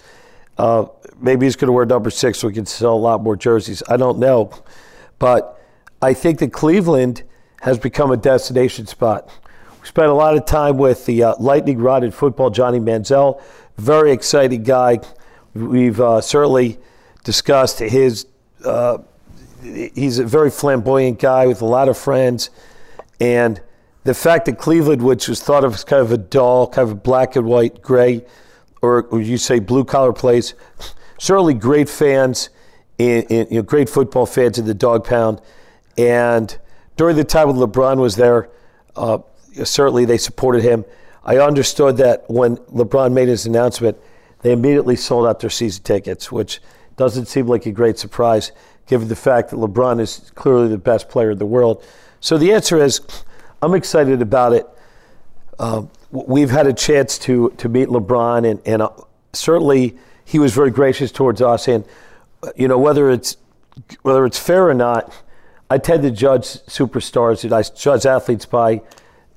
[0.59, 0.87] Uh,
[1.19, 3.83] maybe he's going to wear number six so we can sell a lot more jerseys.
[3.89, 4.51] I don't know,
[5.19, 5.59] but
[6.03, 7.23] I think that Cleveland
[7.63, 9.31] has become a destination spot.
[9.81, 13.41] We spent a lot of time with the uh, lightning rod in football, Johnny Manziel,
[13.77, 15.01] very exciting guy.
[15.55, 16.79] We've uh, certainly
[17.25, 18.27] discussed his
[18.65, 18.99] uh,
[19.63, 22.51] he's a very flamboyant guy with a lot of friends,
[23.21, 23.61] and
[24.05, 27.03] the fact that Cleveland, which was thought of as kind of a dull, kind of
[27.03, 28.25] black and white, gray,
[28.83, 30.55] or would you say blue collar place,
[31.19, 32.51] certainly great fans,
[32.99, 35.41] in, in, you know, great football fans in the dog pound,
[35.99, 36.59] and
[36.97, 38.49] during the time when LeBron was there,
[38.95, 39.19] uh,
[39.65, 40.85] certainly they supported him.
[41.27, 43.99] I understood that when LeBron made his announcement,
[44.43, 46.61] they immediately sold out their season tickets, which
[46.97, 48.53] doesn't seem like a great surprise
[48.87, 51.85] given the fact that LeBron is clearly the best player in the world.
[52.21, 53.01] So the answer is,
[53.61, 54.69] I'm excited about it.
[55.59, 58.91] Uh, we've had a chance to to meet LeBron, and, and uh,
[59.33, 61.67] certainly he was very gracious towards us.
[61.67, 61.85] And
[62.43, 63.37] uh, you know whether it's
[64.03, 65.13] whether it's fair or not,
[65.71, 68.83] I tend to judge superstars and I judge athletes by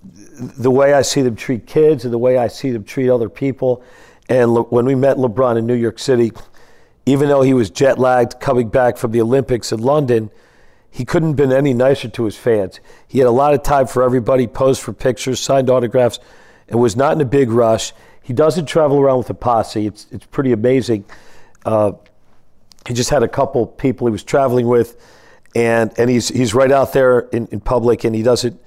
[0.03, 3.29] the way I see them treat kids and the way I see them treat other
[3.29, 3.83] people.
[4.29, 6.31] And when we met LeBron in New York City,
[7.05, 10.29] even though he was jet lagged coming back from the Olympics in London,
[10.91, 12.79] he couldn't have been any nicer to his fans.
[13.07, 16.19] He had a lot of time for everybody, posed for pictures, signed autographs,
[16.67, 17.93] and was not in a big rush.
[18.21, 19.87] He doesn't travel around with a posse.
[19.87, 21.05] It's, it's pretty amazing.
[21.65, 21.93] Uh,
[22.87, 24.99] he just had a couple people he was traveling with,
[25.55, 28.59] and, and he's, he's right out there in, in public, and he doesn't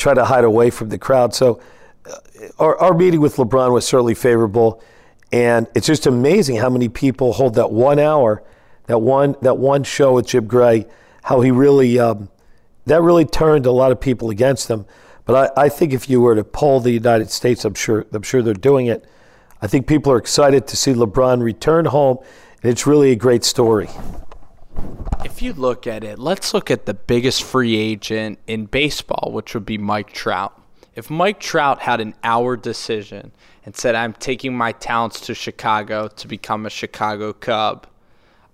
[0.00, 1.34] try to hide away from the crowd.
[1.34, 1.60] So
[2.06, 2.16] uh,
[2.58, 4.82] our, our meeting with LeBron was certainly favorable.
[5.32, 8.42] And it's just amazing how many people hold that one hour,
[8.86, 10.86] that one that one show with Jim Gray,
[11.22, 12.28] how he really um,
[12.86, 14.86] that really turned a lot of people against him.
[15.26, 18.22] But I, I think if you were to poll the United States, I'm sure I'm
[18.22, 19.04] sure they're doing it.
[19.62, 22.18] I think people are excited to see LeBron return home,
[22.62, 23.88] and it's really a great story.
[25.24, 29.54] If you look at it, let's look at the biggest free agent in baseball, which
[29.54, 30.58] would be Mike Trout.
[30.94, 33.32] If Mike Trout had an hour decision
[33.64, 37.86] and said, I'm taking my talents to Chicago to become a Chicago Cub,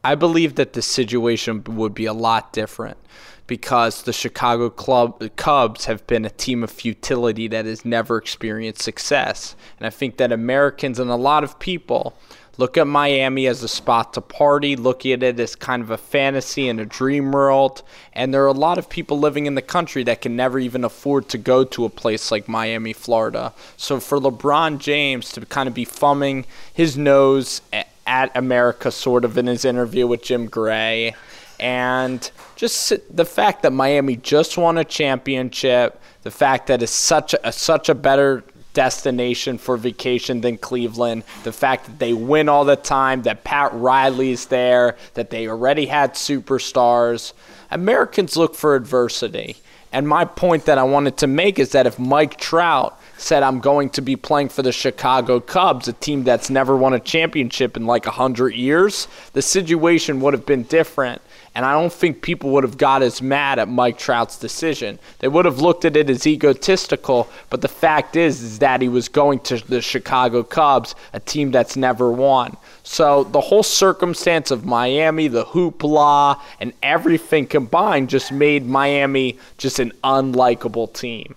[0.05, 2.99] I believe that the situation would be a lot different
[3.47, 8.83] because the Chicago Club Cubs have been a team of futility that has never experienced
[8.83, 9.57] success.
[9.79, 12.17] And I think that Americans and a lot of people
[12.59, 14.77] Look at Miami as a spot to party.
[14.77, 17.83] Look at it as kind of a fantasy and a dream world.
[18.13, 20.85] And there are a lot of people living in the country that can never even
[20.85, 23.53] afford to go to a place like Miami, Florida.
[23.77, 27.61] So for LeBron James to kind of be thumbing his nose
[28.07, 31.15] at America, sort of in his interview with Jim Gray,
[31.59, 37.35] and just the fact that Miami just won a championship, the fact that it's such
[37.43, 38.45] a, such a better
[38.77, 41.25] destination for vacation than Cleveland.
[41.45, 45.87] The fact that they win all the time, that Pat Riley's there, that they already
[45.87, 47.33] had superstars.
[47.71, 49.57] Americans look for adversity.
[49.93, 53.61] And my point that I wanted to make is that if Mike Trout said, I'm
[53.61, 57.79] going to be playing for the Chicago Cubs, a team that's never won a championship
[57.79, 61.23] in like 100 years, the situation would have been different.
[61.57, 64.99] And I don't think people would have got as mad at Mike Trout's decision.
[65.21, 68.91] They would have looked at it as egotistical, but the fact is is that he
[68.91, 72.59] was going to the Chicago Cubs, a team that's never won.
[72.83, 79.79] So the whole circumstance of Miami, the hoopla, and everything combined just made Miami just
[79.79, 81.37] an unlikable team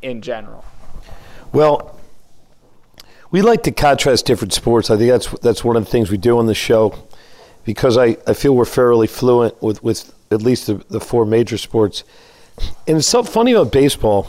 [0.00, 0.64] in general.
[1.52, 1.98] Well,
[3.32, 4.92] we like to contrast different sports.
[4.92, 6.94] I think that's that's one of the things we do on the show
[7.64, 11.58] because I, I feel we're fairly fluent with, with at least the, the four major
[11.58, 12.04] sports.
[12.86, 14.28] And it's so funny about baseball.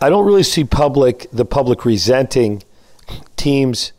[0.00, 2.62] I don't really see public the public resenting
[3.36, 3.92] teams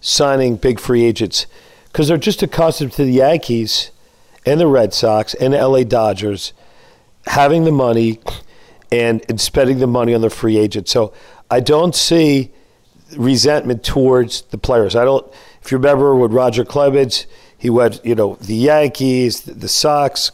[0.00, 1.46] signing big free agents
[1.86, 3.90] because they're just accustomed to the Yankees
[4.46, 6.52] and the Red Sox and the LA Dodgers
[7.26, 8.20] having the money
[8.90, 10.88] and, and spending the money on the free agent.
[10.88, 11.12] So
[11.50, 12.50] I don't see
[13.16, 14.96] resentment towards the players.
[14.96, 15.26] I don't.
[15.62, 17.26] If you remember with Roger Clemens,
[17.62, 20.32] he went, you know, the Yankees, the, Sox.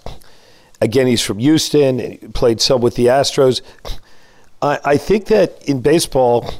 [0.80, 1.98] Again, he's from Houston.
[1.98, 3.60] He played some with the Astros.
[4.62, 6.50] I, I think that in baseball,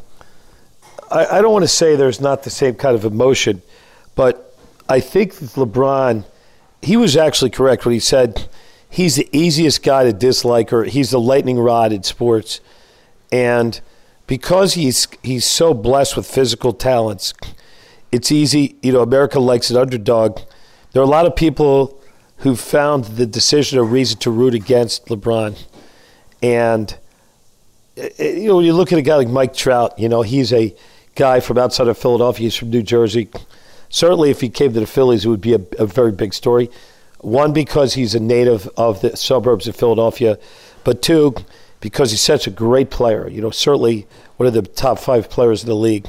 [1.10, 3.62] I, I don't want to say there's not the same kind of emotion,
[4.14, 4.54] but
[4.90, 6.26] I think that LeBron,
[6.82, 8.46] he was actually correct when he said
[8.90, 12.60] he's the easiest guy to dislike, or he's the lightning rod in sports,
[13.32, 13.80] and
[14.26, 17.32] because he's he's so blessed with physical talents,
[18.12, 18.76] it's easy.
[18.82, 20.40] You know, America likes an underdog
[20.92, 22.00] there are a lot of people
[22.38, 25.58] who found the decision a reason to root against LeBron.
[26.42, 26.96] And,
[27.96, 30.22] eh, eh, you know, when you look at a guy like Mike Trout, you know,
[30.22, 30.74] he's a
[31.14, 32.44] guy from outside of Philadelphia.
[32.44, 33.28] He's from New Jersey.
[33.88, 36.70] Certainly, if he came to the Phillies, it would be a, a very big story.
[37.20, 40.38] One, because he's a native of the suburbs of Philadelphia,
[40.84, 41.34] but two,
[41.80, 43.28] because he's such a great player.
[43.28, 46.06] You know, certainly one of the top five players in the league.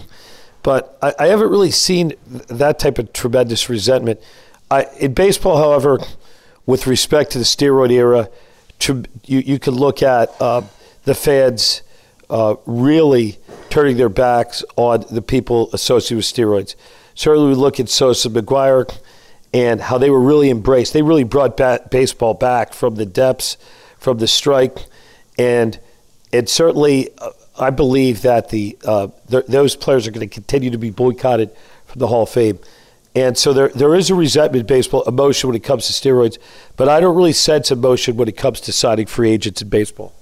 [0.61, 4.19] But I, I haven't really seen that type of tremendous resentment
[4.71, 5.99] I, in baseball, however,
[6.65, 8.29] with respect to the steroid era,
[8.87, 9.03] you,
[9.39, 10.61] you could look at uh,
[11.03, 11.81] the feds
[12.29, 13.39] uh, really
[13.69, 16.75] turning their backs on the people associated with steroids.
[17.15, 18.89] Certainly, we look at Sosa McGwire
[19.53, 20.93] and how they were really embraced.
[20.93, 21.57] They really brought
[21.89, 23.57] baseball back from the depths,
[23.97, 24.85] from the strike,
[25.37, 25.79] and
[26.31, 30.69] it certainly, uh, I believe that the uh, th- those players are going to continue
[30.69, 31.49] to be boycotted
[31.85, 32.59] from the Hall of Fame.
[33.15, 36.37] And so there, there is a resentment baseball, emotion when it comes to steroids,
[36.77, 40.13] but I don't really sense emotion when it comes to signing free agents in baseball.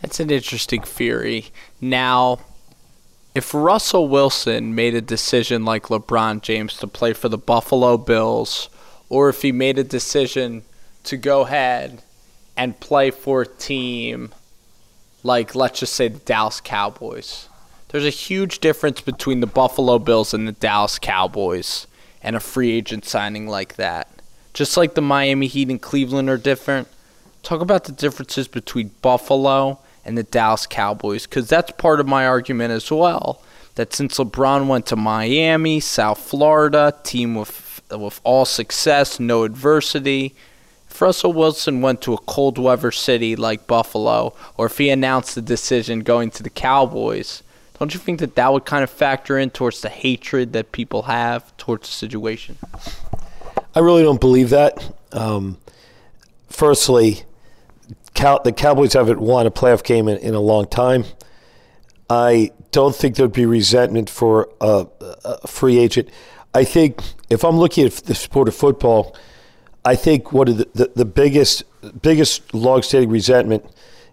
[0.00, 1.46] That's an interesting theory.
[1.80, 2.40] Now,
[3.34, 8.70] if Russell Wilson made a decision like LeBron James to play for the Buffalo Bills,
[9.08, 10.62] or if he made a decision
[11.04, 12.02] to go ahead
[12.56, 14.32] and play for a team
[15.22, 17.48] like, let's just say, the Dallas Cowboys,
[17.96, 21.86] there's a huge difference between the Buffalo Bills and the Dallas Cowboys
[22.20, 24.10] and a free agent signing like that.
[24.52, 26.88] Just like the Miami Heat and Cleveland are different.
[27.42, 32.26] Talk about the differences between Buffalo and the Dallas Cowboys because that's part of my
[32.26, 33.40] argument as well.
[33.76, 40.34] That since LeBron went to Miami, South Florida, team with with all success, no adversity.
[40.90, 45.34] If Russell Wilson went to a cold weather city like Buffalo, or if he announced
[45.34, 47.42] the decision going to the Cowboys,
[47.78, 51.02] don't you think that that would kind of factor in towards the hatred that people
[51.02, 52.56] have towards the situation?
[53.74, 54.94] I really don't believe that.
[55.12, 55.58] Um,
[56.48, 57.24] firstly,
[58.14, 61.04] Cal- the Cowboys haven't won a playoff game in, in, a long time.
[62.08, 64.86] I don't think there'd be resentment for a,
[65.24, 66.08] a, free agent.
[66.54, 69.14] I think if I'm looking at the sport of football,
[69.84, 71.64] I think one of the, the, the biggest
[72.00, 73.64] biggest long-standing resentment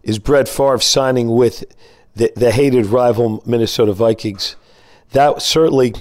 [0.04, 1.64] is Brett Favre signing with
[2.16, 4.56] the, the hated rival Minnesota Vikings.
[5.12, 5.94] That certainly,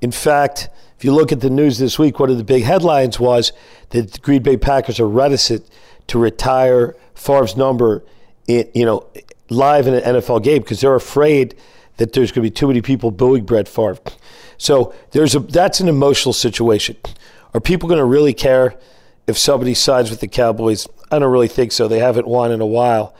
[0.00, 3.20] in fact, if you look at the news this week, one of the big headlines
[3.20, 3.52] was
[3.90, 5.68] that the Green Bay Packers are reticent
[6.08, 8.04] to retire Favre's number,
[8.46, 9.06] in, you know,
[9.50, 11.54] live in an NFL game because they're afraid
[11.98, 13.98] that there's going to be too many people booing Brett Favre.
[14.56, 16.96] So there's a that's an emotional situation.
[17.54, 18.76] Are people going to really care
[19.26, 20.86] if somebody sides with the Cowboys?
[21.10, 21.88] I don't really think so.
[21.88, 23.14] They haven't won in a while,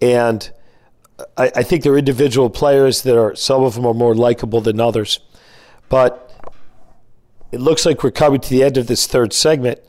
[0.00, 0.50] and
[1.36, 4.80] I, I think they're individual players that are some of them are more likable than
[4.80, 5.20] others.
[5.88, 6.22] But
[7.52, 9.80] it looks like we're coming to the end of this third segment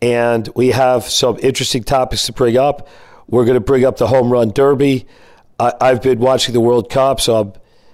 [0.00, 2.88] and we have some interesting topics to bring up.
[3.28, 5.06] We're going to bring up the home run derby.
[5.58, 7.52] I, have been watching the World Cup, so I'm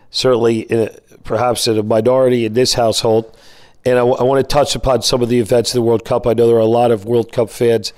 [0.08, 3.36] certainly in a, perhaps in a minority in this household.
[3.84, 6.02] And I, w- I want to touch upon some of the events of the World
[6.06, 6.26] Cup.
[6.26, 7.92] I know there are a lot of World Cup fans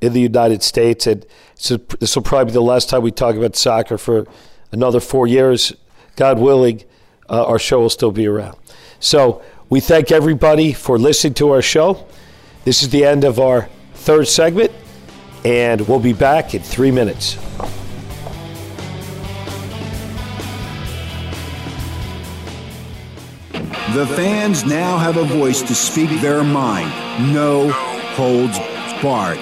[0.00, 1.24] in the United States, and
[2.00, 4.26] this will probably be the last time we talk about soccer for
[4.72, 5.74] another four years.
[6.16, 6.84] God willing,
[7.28, 8.56] uh, our show will still be around.
[9.00, 12.06] So we thank everybody for listening to our show.
[12.64, 14.72] This is the end of our third segment,
[15.44, 17.36] and we'll be back in three minutes.
[23.94, 26.90] The fans now have a voice to speak their mind.
[27.32, 28.58] No holds
[29.02, 29.38] barred.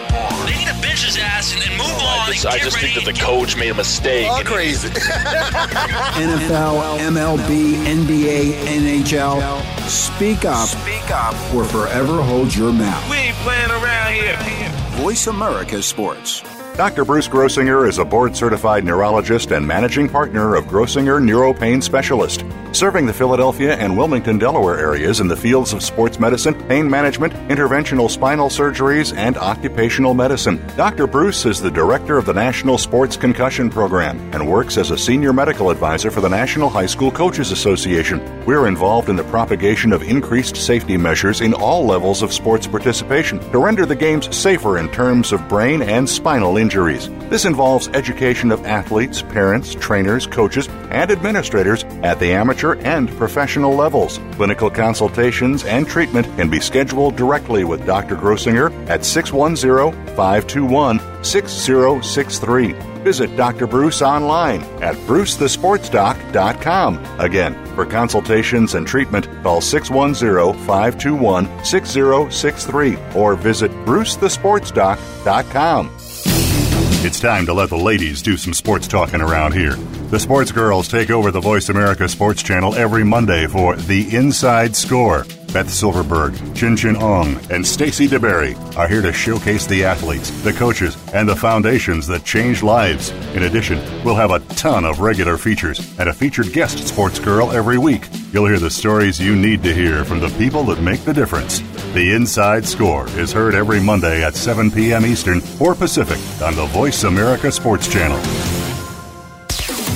[0.47, 2.29] They need to bench his ass and, oh, and move on.
[2.29, 4.29] I just, I just think that the coach made a mistake.
[4.29, 4.89] All crazy.
[6.19, 9.89] NFL, MLB, NBA, NHL.
[9.89, 10.69] Speak up.
[10.69, 11.35] Speak up.
[11.55, 13.11] Or forever hold your mouth.
[13.11, 14.37] We ain't playing around here.
[15.01, 16.43] Voice America Sports.
[16.77, 17.05] Dr.
[17.05, 23.07] Bruce Grossinger is a board certified neurologist and managing partner of Grossinger Neuropain Specialist, serving
[23.07, 28.11] the Philadelphia and Wilmington, Delaware areas in the fields of sports medicine, pain management, interventional
[28.11, 30.61] spinal surgeries, and occupational medicine.
[30.77, 31.07] Dr.
[31.07, 35.33] Bruce is the director of the National Sports Concussion Program and works as a senior
[35.33, 38.45] medical advisor for the National High School Coaches Association.
[38.47, 43.39] We're involved in the propagation of increased safety measures in all levels of sports participation
[43.53, 47.11] to render the games safer in terms of brain and spinal injuries.
[47.29, 53.75] This involves education of athletes, parents, trainers, coaches, and administrators at the amateur and professional
[53.75, 54.19] levels.
[54.33, 58.17] Clinical consultations and treatment can be scheduled directly with Dr.
[58.17, 62.73] Grossinger at 610 521 6063.
[63.05, 63.67] Visit Dr.
[63.67, 67.21] Bruce online at brucethesportsdoc.com.
[67.21, 75.91] Again, for consultations and treatment, call 610 521 6063 or visit brucethesportsdoc.com.
[77.05, 79.75] It's time to let the ladies do some sports talking around here.
[80.09, 84.75] The Sports Girls take over the Voice America Sports Channel every Monday for The Inside
[84.75, 85.27] Score.
[85.55, 90.53] Beth Silverberg, Chin Chin Ong, and Stacy DeBerry are here to showcase the athletes, the
[90.53, 93.11] coaches, and the foundations that change lives.
[93.37, 97.53] In addition, we'll have a ton of regular features and a featured guest sports girl
[97.53, 98.09] every week.
[98.33, 101.61] You'll hear the stories you need to hear from the people that make the difference.
[101.93, 105.07] The Inside Score is heard every Monday at 7 p.m.
[105.07, 108.19] Eastern or Pacific on the Voice America Sports Channel.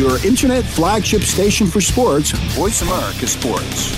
[0.00, 3.94] your internet flagship station for sports, Voice America Sports.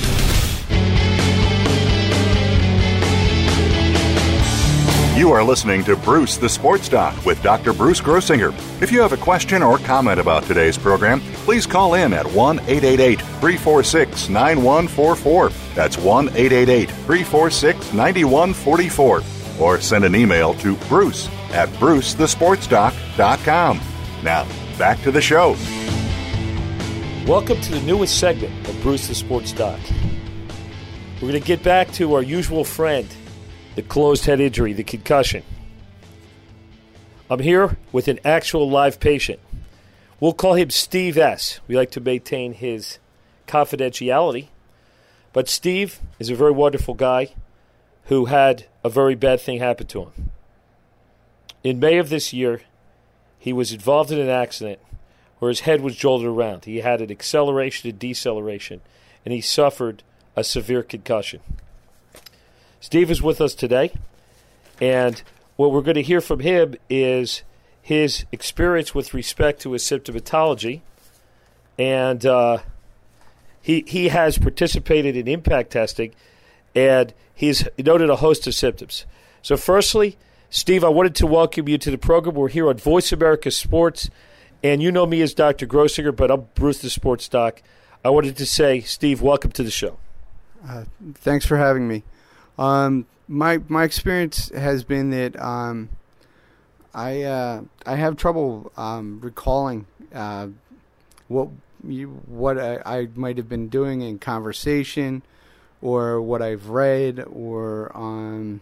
[5.16, 7.72] You are listening to Bruce the Sports Doc with Dr.
[7.72, 8.52] Bruce Grossinger.
[8.82, 12.58] If you have a question or comment about today's program, please call in at 1
[12.58, 15.50] 888 346 9144.
[15.76, 19.22] That's 1 888 346 9144.
[19.60, 23.80] Or send an email to bruce at brucethesportsdoc.com.
[24.24, 24.46] Now,
[24.82, 25.54] back to the show.
[27.24, 29.78] Welcome to the newest segment of Bruce the Sports Doc.
[31.14, 33.06] We're going to get back to our usual friend,
[33.76, 35.44] the closed head injury, the concussion.
[37.30, 39.38] I'm here with an actual live patient.
[40.18, 41.60] We'll call him Steve S.
[41.68, 42.98] We like to maintain his
[43.46, 44.48] confidentiality.
[45.32, 47.34] But Steve is a very wonderful guy
[48.06, 50.32] who had a very bad thing happen to him.
[51.62, 52.62] In May of this year,
[53.42, 54.78] he was involved in an accident
[55.40, 56.64] where his head was jolted around.
[56.64, 58.80] He had an acceleration and deceleration,
[59.24, 60.04] and he suffered
[60.36, 61.40] a severe concussion.
[62.80, 63.92] Steve is with us today,
[64.80, 65.24] and
[65.56, 67.42] what we're going to hear from him is
[67.82, 70.82] his experience with respect to his symptomatology,
[71.76, 72.58] and uh,
[73.60, 76.14] he he has participated in impact testing,
[76.76, 79.04] and he's noted a host of symptoms.
[79.42, 80.16] So, firstly,
[80.54, 82.34] Steve, I wanted to welcome you to the program.
[82.34, 84.10] We're here on Voice America Sports.
[84.62, 85.66] And you know me as Dr.
[85.66, 87.62] Grossinger, but I'm Bruce the Sports Doc.
[88.04, 89.96] I wanted to say, Steve, welcome to the show.
[90.68, 90.84] Uh,
[91.14, 92.02] thanks for having me.
[92.58, 95.88] Um, my my experience has been that um,
[96.92, 100.48] I uh, I have trouble um, recalling uh,
[101.28, 101.48] what
[101.82, 105.22] you, what I, I, might have been doing in conversation,
[105.80, 108.60] or what I've read, or um,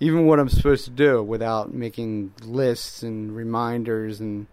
[0.00, 4.46] even what I'm supposed to do without making lists and reminders and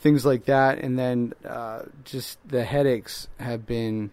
[0.00, 0.78] things like that.
[0.78, 4.10] And then uh, just the headaches have been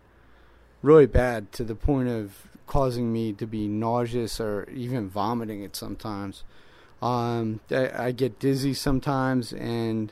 [0.81, 5.75] really bad to the point of causing me to be nauseous or even vomiting it
[5.75, 6.43] sometimes.
[7.01, 10.11] Um, I, I, get dizzy sometimes, and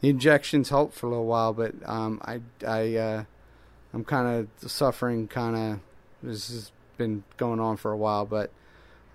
[0.00, 3.24] the injections help for a little while, but um, I, I, uh,
[3.92, 5.28] I'm kind of suffering.
[5.28, 5.80] Kind of
[6.22, 8.50] this has been going on for a while, but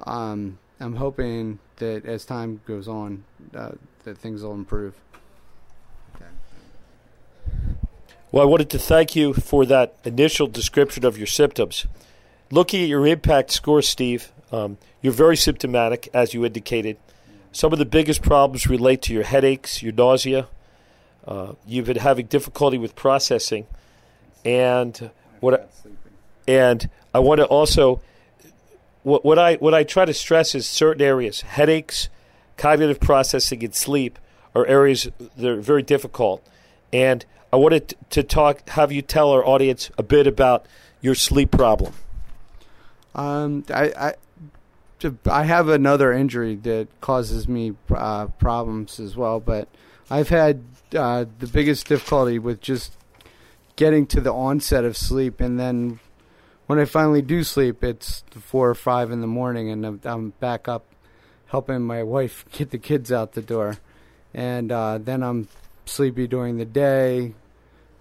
[0.05, 3.23] um, I'm hoping that as time goes on,
[3.55, 3.71] uh,
[4.03, 4.95] that things will improve.
[8.31, 11.87] Well, I wanted to thank you for that initial description of your symptoms.
[12.51, 16.97] Looking at your impact score, Steve, um, you're very symptomatic, as you indicated.
[17.53, 20.47] Some of the biggest problems relate to your headaches, your nausea.
[21.25, 23.65] Uh, you've been having difficulty with processing,
[24.45, 25.09] and
[25.39, 25.65] what I,
[26.47, 28.01] and I want to also
[29.07, 32.09] what, what I what I try to stress is certain areas, headaches,
[32.57, 34.19] cognitive processing, and sleep
[34.53, 36.45] are areas that are very difficult,
[36.91, 40.65] and I wanted to talk, have you tell our audience a bit about
[40.99, 41.93] your sleep problem.
[43.15, 44.13] Um, I,
[45.03, 49.69] I, I have another injury that causes me uh, problems as well, but
[50.09, 52.97] I've had uh, the biggest difficulty with just
[53.77, 56.01] getting to the onset of sleep, and then
[56.67, 60.67] when I finally do sleep, it's four or five in the morning, and I'm, back
[60.67, 60.85] up
[61.47, 63.77] helping my wife get the kids out the door,
[64.33, 65.47] and uh, then I'm
[65.85, 67.33] sleepy during the day,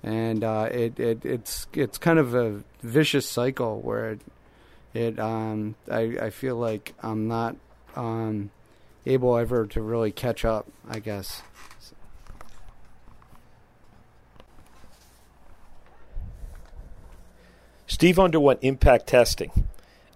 [0.03, 4.21] and uh, it, it it's it's kind of a vicious cycle where it,
[4.95, 7.57] it um, I I feel like I'm not
[7.95, 8.51] um,
[9.07, 10.67] able ever to really catch up.
[10.89, 11.43] I guess.
[17.87, 19.51] Steve underwent impact testing,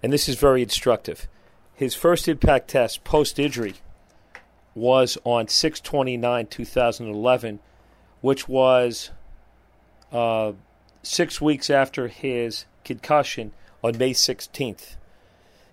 [0.03, 1.27] and this is very instructive.
[1.73, 3.75] His first impact test post injury
[4.75, 7.59] was on 629 2011,
[8.19, 9.11] which was
[10.11, 10.51] uh,
[11.01, 13.51] six weeks after his concussion
[13.83, 14.95] on May 16th.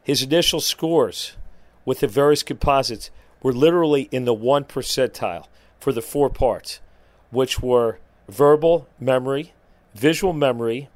[0.03, 1.37] His initial scores
[1.85, 3.11] with the various composites
[3.43, 5.47] were literally in the one percentile
[5.79, 6.81] for the four parts,
[7.31, 9.53] which were verbal memory,
[9.95, 10.89] visual memory,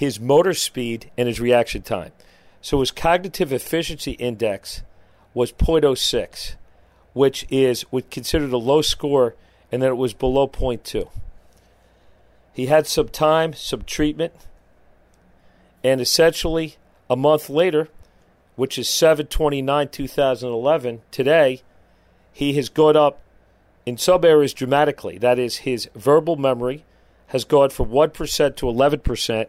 [0.00, 2.10] his motor speed, and his reaction time.
[2.62, 4.80] So his cognitive efficiency index
[5.34, 6.54] was 0.06,
[7.12, 9.34] which is considered a low score,
[9.70, 11.10] and then it was below 0.2.
[12.54, 14.32] He had some time, some treatment,
[15.84, 16.76] and essentially
[17.10, 17.90] a month later,
[18.56, 21.60] which is 729 2011, today,
[22.32, 23.20] he has gone up
[23.84, 25.18] in some areas dramatically.
[25.18, 26.86] That is, his verbal memory
[27.26, 29.48] has gone from 1% to 11%.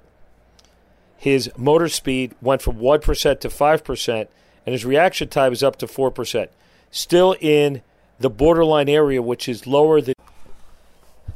[1.22, 4.28] His motor speed went from 1% to 5%,
[4.66, 6.48] and his reaction time is up to 4%.
[6.90, 7.84] Still in
[8.20, 10.16] the borderline area, which is lower than.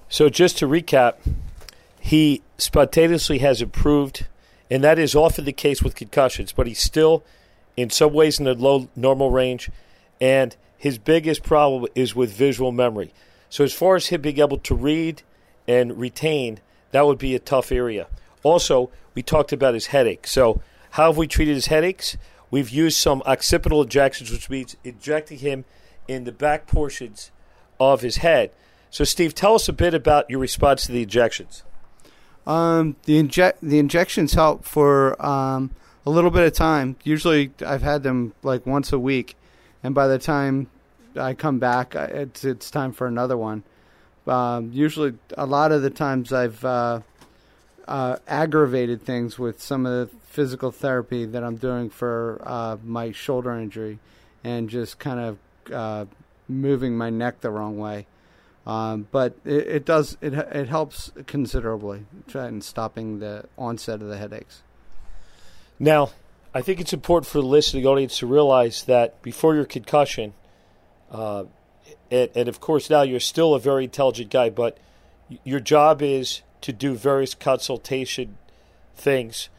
[0.10, 1.18] So, just to recap,
[2.00, 4.26] he spontaneously has improved,
[4.72, 7.24] and that is often the case with concussions, but he's still,
[7.78, 9.70] in some ways, in the low normal range,
[10.20, 13.14] and his biggest problem is with visual memory.
[13.52, 15.22] So, as far as him being able to read
[15.68, 16.60] and retain,
[16.90, 18.08] that would be a tough area.
[18.46, 20.28] Also, we talked about his headache.
[20.28, 22.16] So, how have we treated his headaches?
[22.52, 25.66] We've used some occipital injections, which means injecting him
[26.08, 27.32] in the back portions
[27.80, 28.52] of his head.
[28.92, 31.64] So, Steve, tell us a bit about your response to the injections.
[32.46, 35.72] Um, the inject the injections help for um,
[36.06, 36.98] a little bit of time.
[37.04, 39.36] Usually, I've had them like once a week,
[39.82, 40.70] and by the time
[41.16, 43.64] I come back, it's it's time for another one.
[44.28, 47.00] Um, usually, a lot of the times I've uh,
[47.88, 53.12] uh, aggravated things with some of the physical therapy that I'm doing for uh, my
[53.12, 54.00] shoulder injury,
[54.44, 56.06] and just kind of uh,
[56.48, 58.08] moving my neck the wrong way.
[58.66, 64.18] Um, but it, it, does it it helps considerably in stopping the onset of the
[64.18, 64.64] headaches.
[65.78, 66.12] Now,
[66.54, 70.34] I think it's important for the listening audience to realize that before your concussion,
[71.12, 71.46] uh,
[72.10, 74.78] and, and, of course now you're still a very intelligent guy, but
[75.44, 78.38] your job is to do various consultation
[78.96, 79.50] things,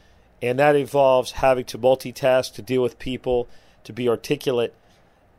[0.43, 3.49] and that involves having to multitask, to deal with people,
[3.85, 4.75] to be articulate.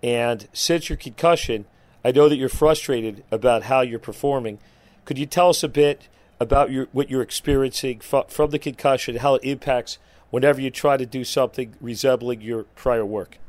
[0.02, 1.66] And since your concussion,
[2.06, 4.60] I know that you're frustrated about how you're performing.
[5.04, 6.08] Could you tell us a bit
[6.40, 9.98] about your, what you're experiencing from the concussion, how it impacts
[10.30, 13.40] whenever you try to do something resembling your prior work?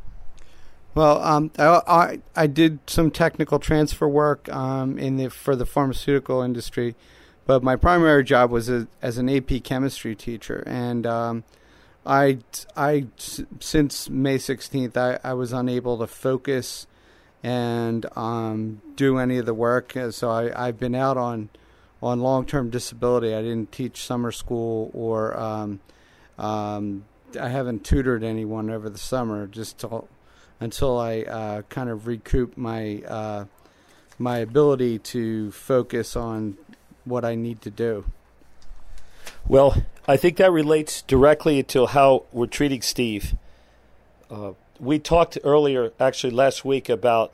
[0.97, 5.67] Well, um, I, I, I did some technical transfer work um, in the for the
[5.67, 6.97] pharmaceutical industry,
[7.49, 11.45] but my primary job was a, as an AP chemistry teacher, and um,
[12.05, 12.41] I,
[12.77, 13.07] I
[13.59, 16.87] since May 16th, I, I was unable to focus
[17.43, 19.95] and um, do any of the work.
[20.11, 21.49] So I, I've been out on
[22.03, 23.35] on long term disability.
[23.35, 25.81] I didn't teach summer school or um,
[26.37, 27.07] um,
[27.41, 30.07] I haven't tutored anyone over the summer just till,
[30.61, 33.45] until I uh, kind of recoup my uh,
[34.19, 36.59] my ability to focus on
[37.09, 38.05] what I need to do.
[39.47, 43.35] Well, I think that relates directly to how we're treating Steve.
[44.31, 47.33] Uh, we talked earlier, actually last week, about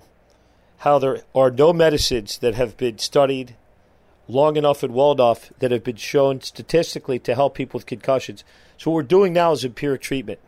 [0.79, 3.57] how there are no medicines that have been studied
[4.29, 8.45] long enough and well enough that have been shown statistically to help people with concussions.
[8.79, 10.41] So what we're doing now is empiric treatment.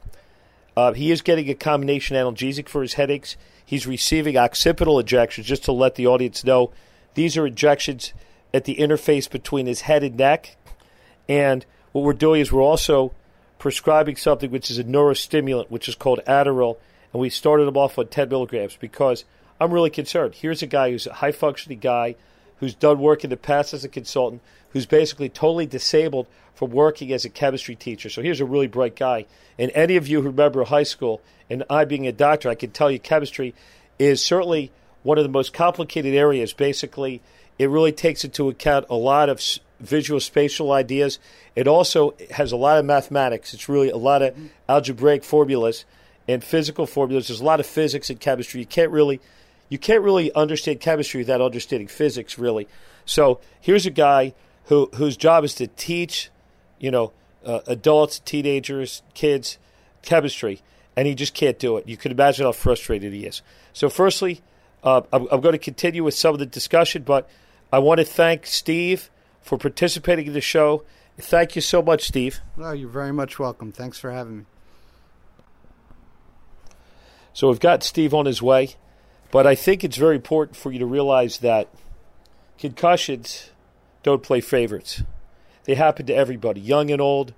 [0.76, 3.36] Uh, he is getting a combination analgesic for his headaches.
[3.64, 6.70] He's receiving occipital injections, just to let the audience know.
[7.14, 8.12] These are injections
[8.56, 10.56] at the interface between his head and neck.
[11.28, 13.12] And what we're doing is we're also
[13.58, 16.78] prescribing something which is a neurostimulant, which is called Adderall.
[17.12, 19.26] And we started him off on 10 milligrams because
[19.60, 20.34] I'm really concerned.
[20.34, 22.16] Here's a guy who's a high functioning guy
[22.60, 24.40] who's done work in the past as a consultant,
[24.70, 28.08] who's basically totally disabled from working as a chemistry teacher.
[28.08, 29.26] So here's a really bright guy.
[29.58, 32.70] And any of you who remember high school, and I being a doctor, I can
[32.70, 33.54] tell you chemistry
[33.98, 36.54] is certainly one of the most complicated areas.
[36.54, 37.20] Basically,
[37.58, 39.40] it really takes into account a lot of
[39.80, 41.18] visual spatial ideas.
[41.54, 43.54] It also has a lot of mathematics.
[43.54, 44.36] It's really a lot of
[44.68, 45.84] algebraic formulas
[46.28, 47.28] and physical formulas.
[47.28, 48.60] There's a lot of physics in chemistry.
[48.60, 49.20] You can't really
[49.68, 52.68] you can't really understand chemistry without understanding physics, really.
[53.04, 54.34] So here's a guy
[54.66, 56.30] who whose job is to teach,
[56.78, 57.12] you know,
[57.44, 59.58] uh, adults, teenagers, kids,
[60.02, 60.60] chemistry,
[60.96, 61.88] and he just can't do it.
[61.88, 63.42] You can imagine how frustrated he is.
[63.72, 64.40] So, firstly,
[64.82, 67.28] uh, I'm, I'm going to continue with some of the discussion, but
[67.72, 69.10] I want to thank Steve
[69.40, 70.84] for participating in the show.
[71.18, 72.40] Thank you so much, Steve.
[72.58, 73.72] Oh, you're very much welcome.
[73.72, 74.44] Thanks for having me.
[77.32, 78.76] So we've got Steve on his way,
[79.30, 81.68] but I think it's very important for you to realize that
[82.58, 83.50] concussions
[84.02, 85.02] don't play favorites.
[85.64, 87.34] They happen to everybody, young and old,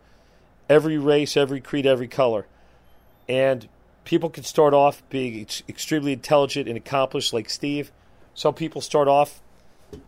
[0.68, 2.46] every race, every creed, every color.
[3.28, 3.68] And
[4.04, 7.90] people can start off being ex- extremely intelligent and accomplished, like Steve.
[8.34, 9.40] Some people start off,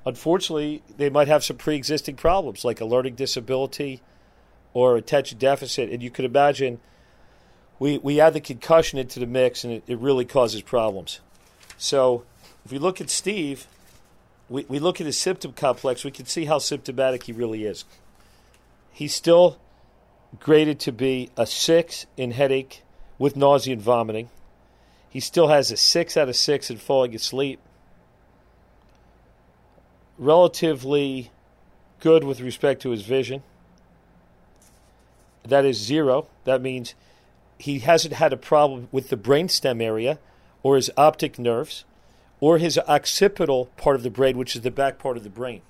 [0.04, 4.00] unfortunately, they might have some pre existing problems, like a learning disability
[4.72, 5.90] or attention deficit.
[5.90, 6.80] And you can imagine
[7.78, 11.20] we, we add the concussion into the mix, and it, it really causes problems.
[11.78, 12.24] So
[12.64, 13.66] if we look at Steve,
[14.48, 17.84] we, we look at his symptom complex, we can see how symptomatic he really is.
[18.92, 19.58] He's still
[20.38, 22.82] graded to be a six in headache
[23.18, 24.28] with nausea and vomiting.
[25.08, 27.60] He still has a six out of six in falling asleep.
[30.20, 31.30] Relatively
[31.98, 33.42] good with respect to his vision.
[35.42, 36.26] That is zero.
[36.44, 36.94] That means
[37.58, 40.18] he hasn't had a problem with the brainstem area
[40.62, 41.86] or his optic nerves
[42.38, 45.62] or his occipital part of the brain, which is the back part of the brain.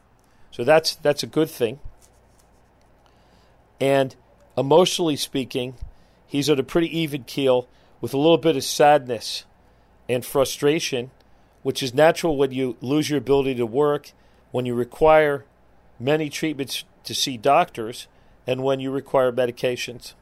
[0.51, 1.79] So that's that's a good thing.
[3.81, 4.17] And
[4.59, 5.77] emotionally speaking,
[6.27, 7.69] he's on a pretty even keel
[8.01, 9.45] with a little bit of sadness
[10.09, 11.13] and frustration,
[11.63, 14.11] which is natural when you lose your ability to work,
[14.51, 15.45] when you require
[15.99, 18.09] many treatments to see doctors,
[18.47, 20.15] and when you require medications.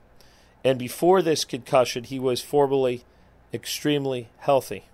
[0.64, 3.04] And before this concussion, he was formerly
[3.54, 4.84] extremely healthy.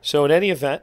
[0.00, 0.82] So, in any event,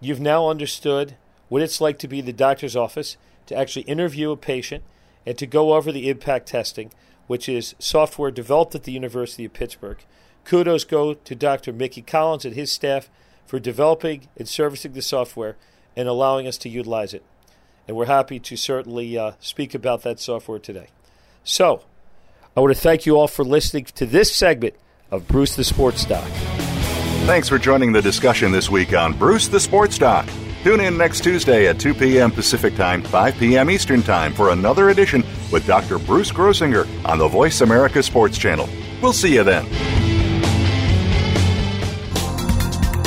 [0.00, 1.16] you've now understood
[1.48, 3.16] what it's like to be the doctor's office,
[3.46, 4.82] to actually interview a patient,
[5.24, 6.92] and to go over the impact testing,
[7.26, 9.98] which is software developed at the University of Pittsburgh.
[10.44, 11.72] Kudos go to Dr.
[11.72, 13.08] Mickey Collins and his staff
[13.46, 15.56] for developing and servicing the software
[15.96, 17.22] and allowing us to utilize it.
[17.86, 20.88] And we're happy to certainly uh, speak about that software today.
[21.44, 21.82] So,
[22.56, 24.74] I want to thank you all for listening to this segment
[25.10, 26.28] of Bruce the Sports Doc.
[27.24, 30.28] Thanks for joining the discussion this week on Bruce the Sports Doc.
[30.62, 32.30] Tune in next Tuesday at 2 p.m.
[32.30, 33.70] Pacific Time, 5 p.m.
[33.70, 35.98] Eastern Time for another edition with Dr.
[35.98, 38.68] Bruce Grossinger on the Voice America Sports Channel.
[39.00, 40.01] We'll see you then.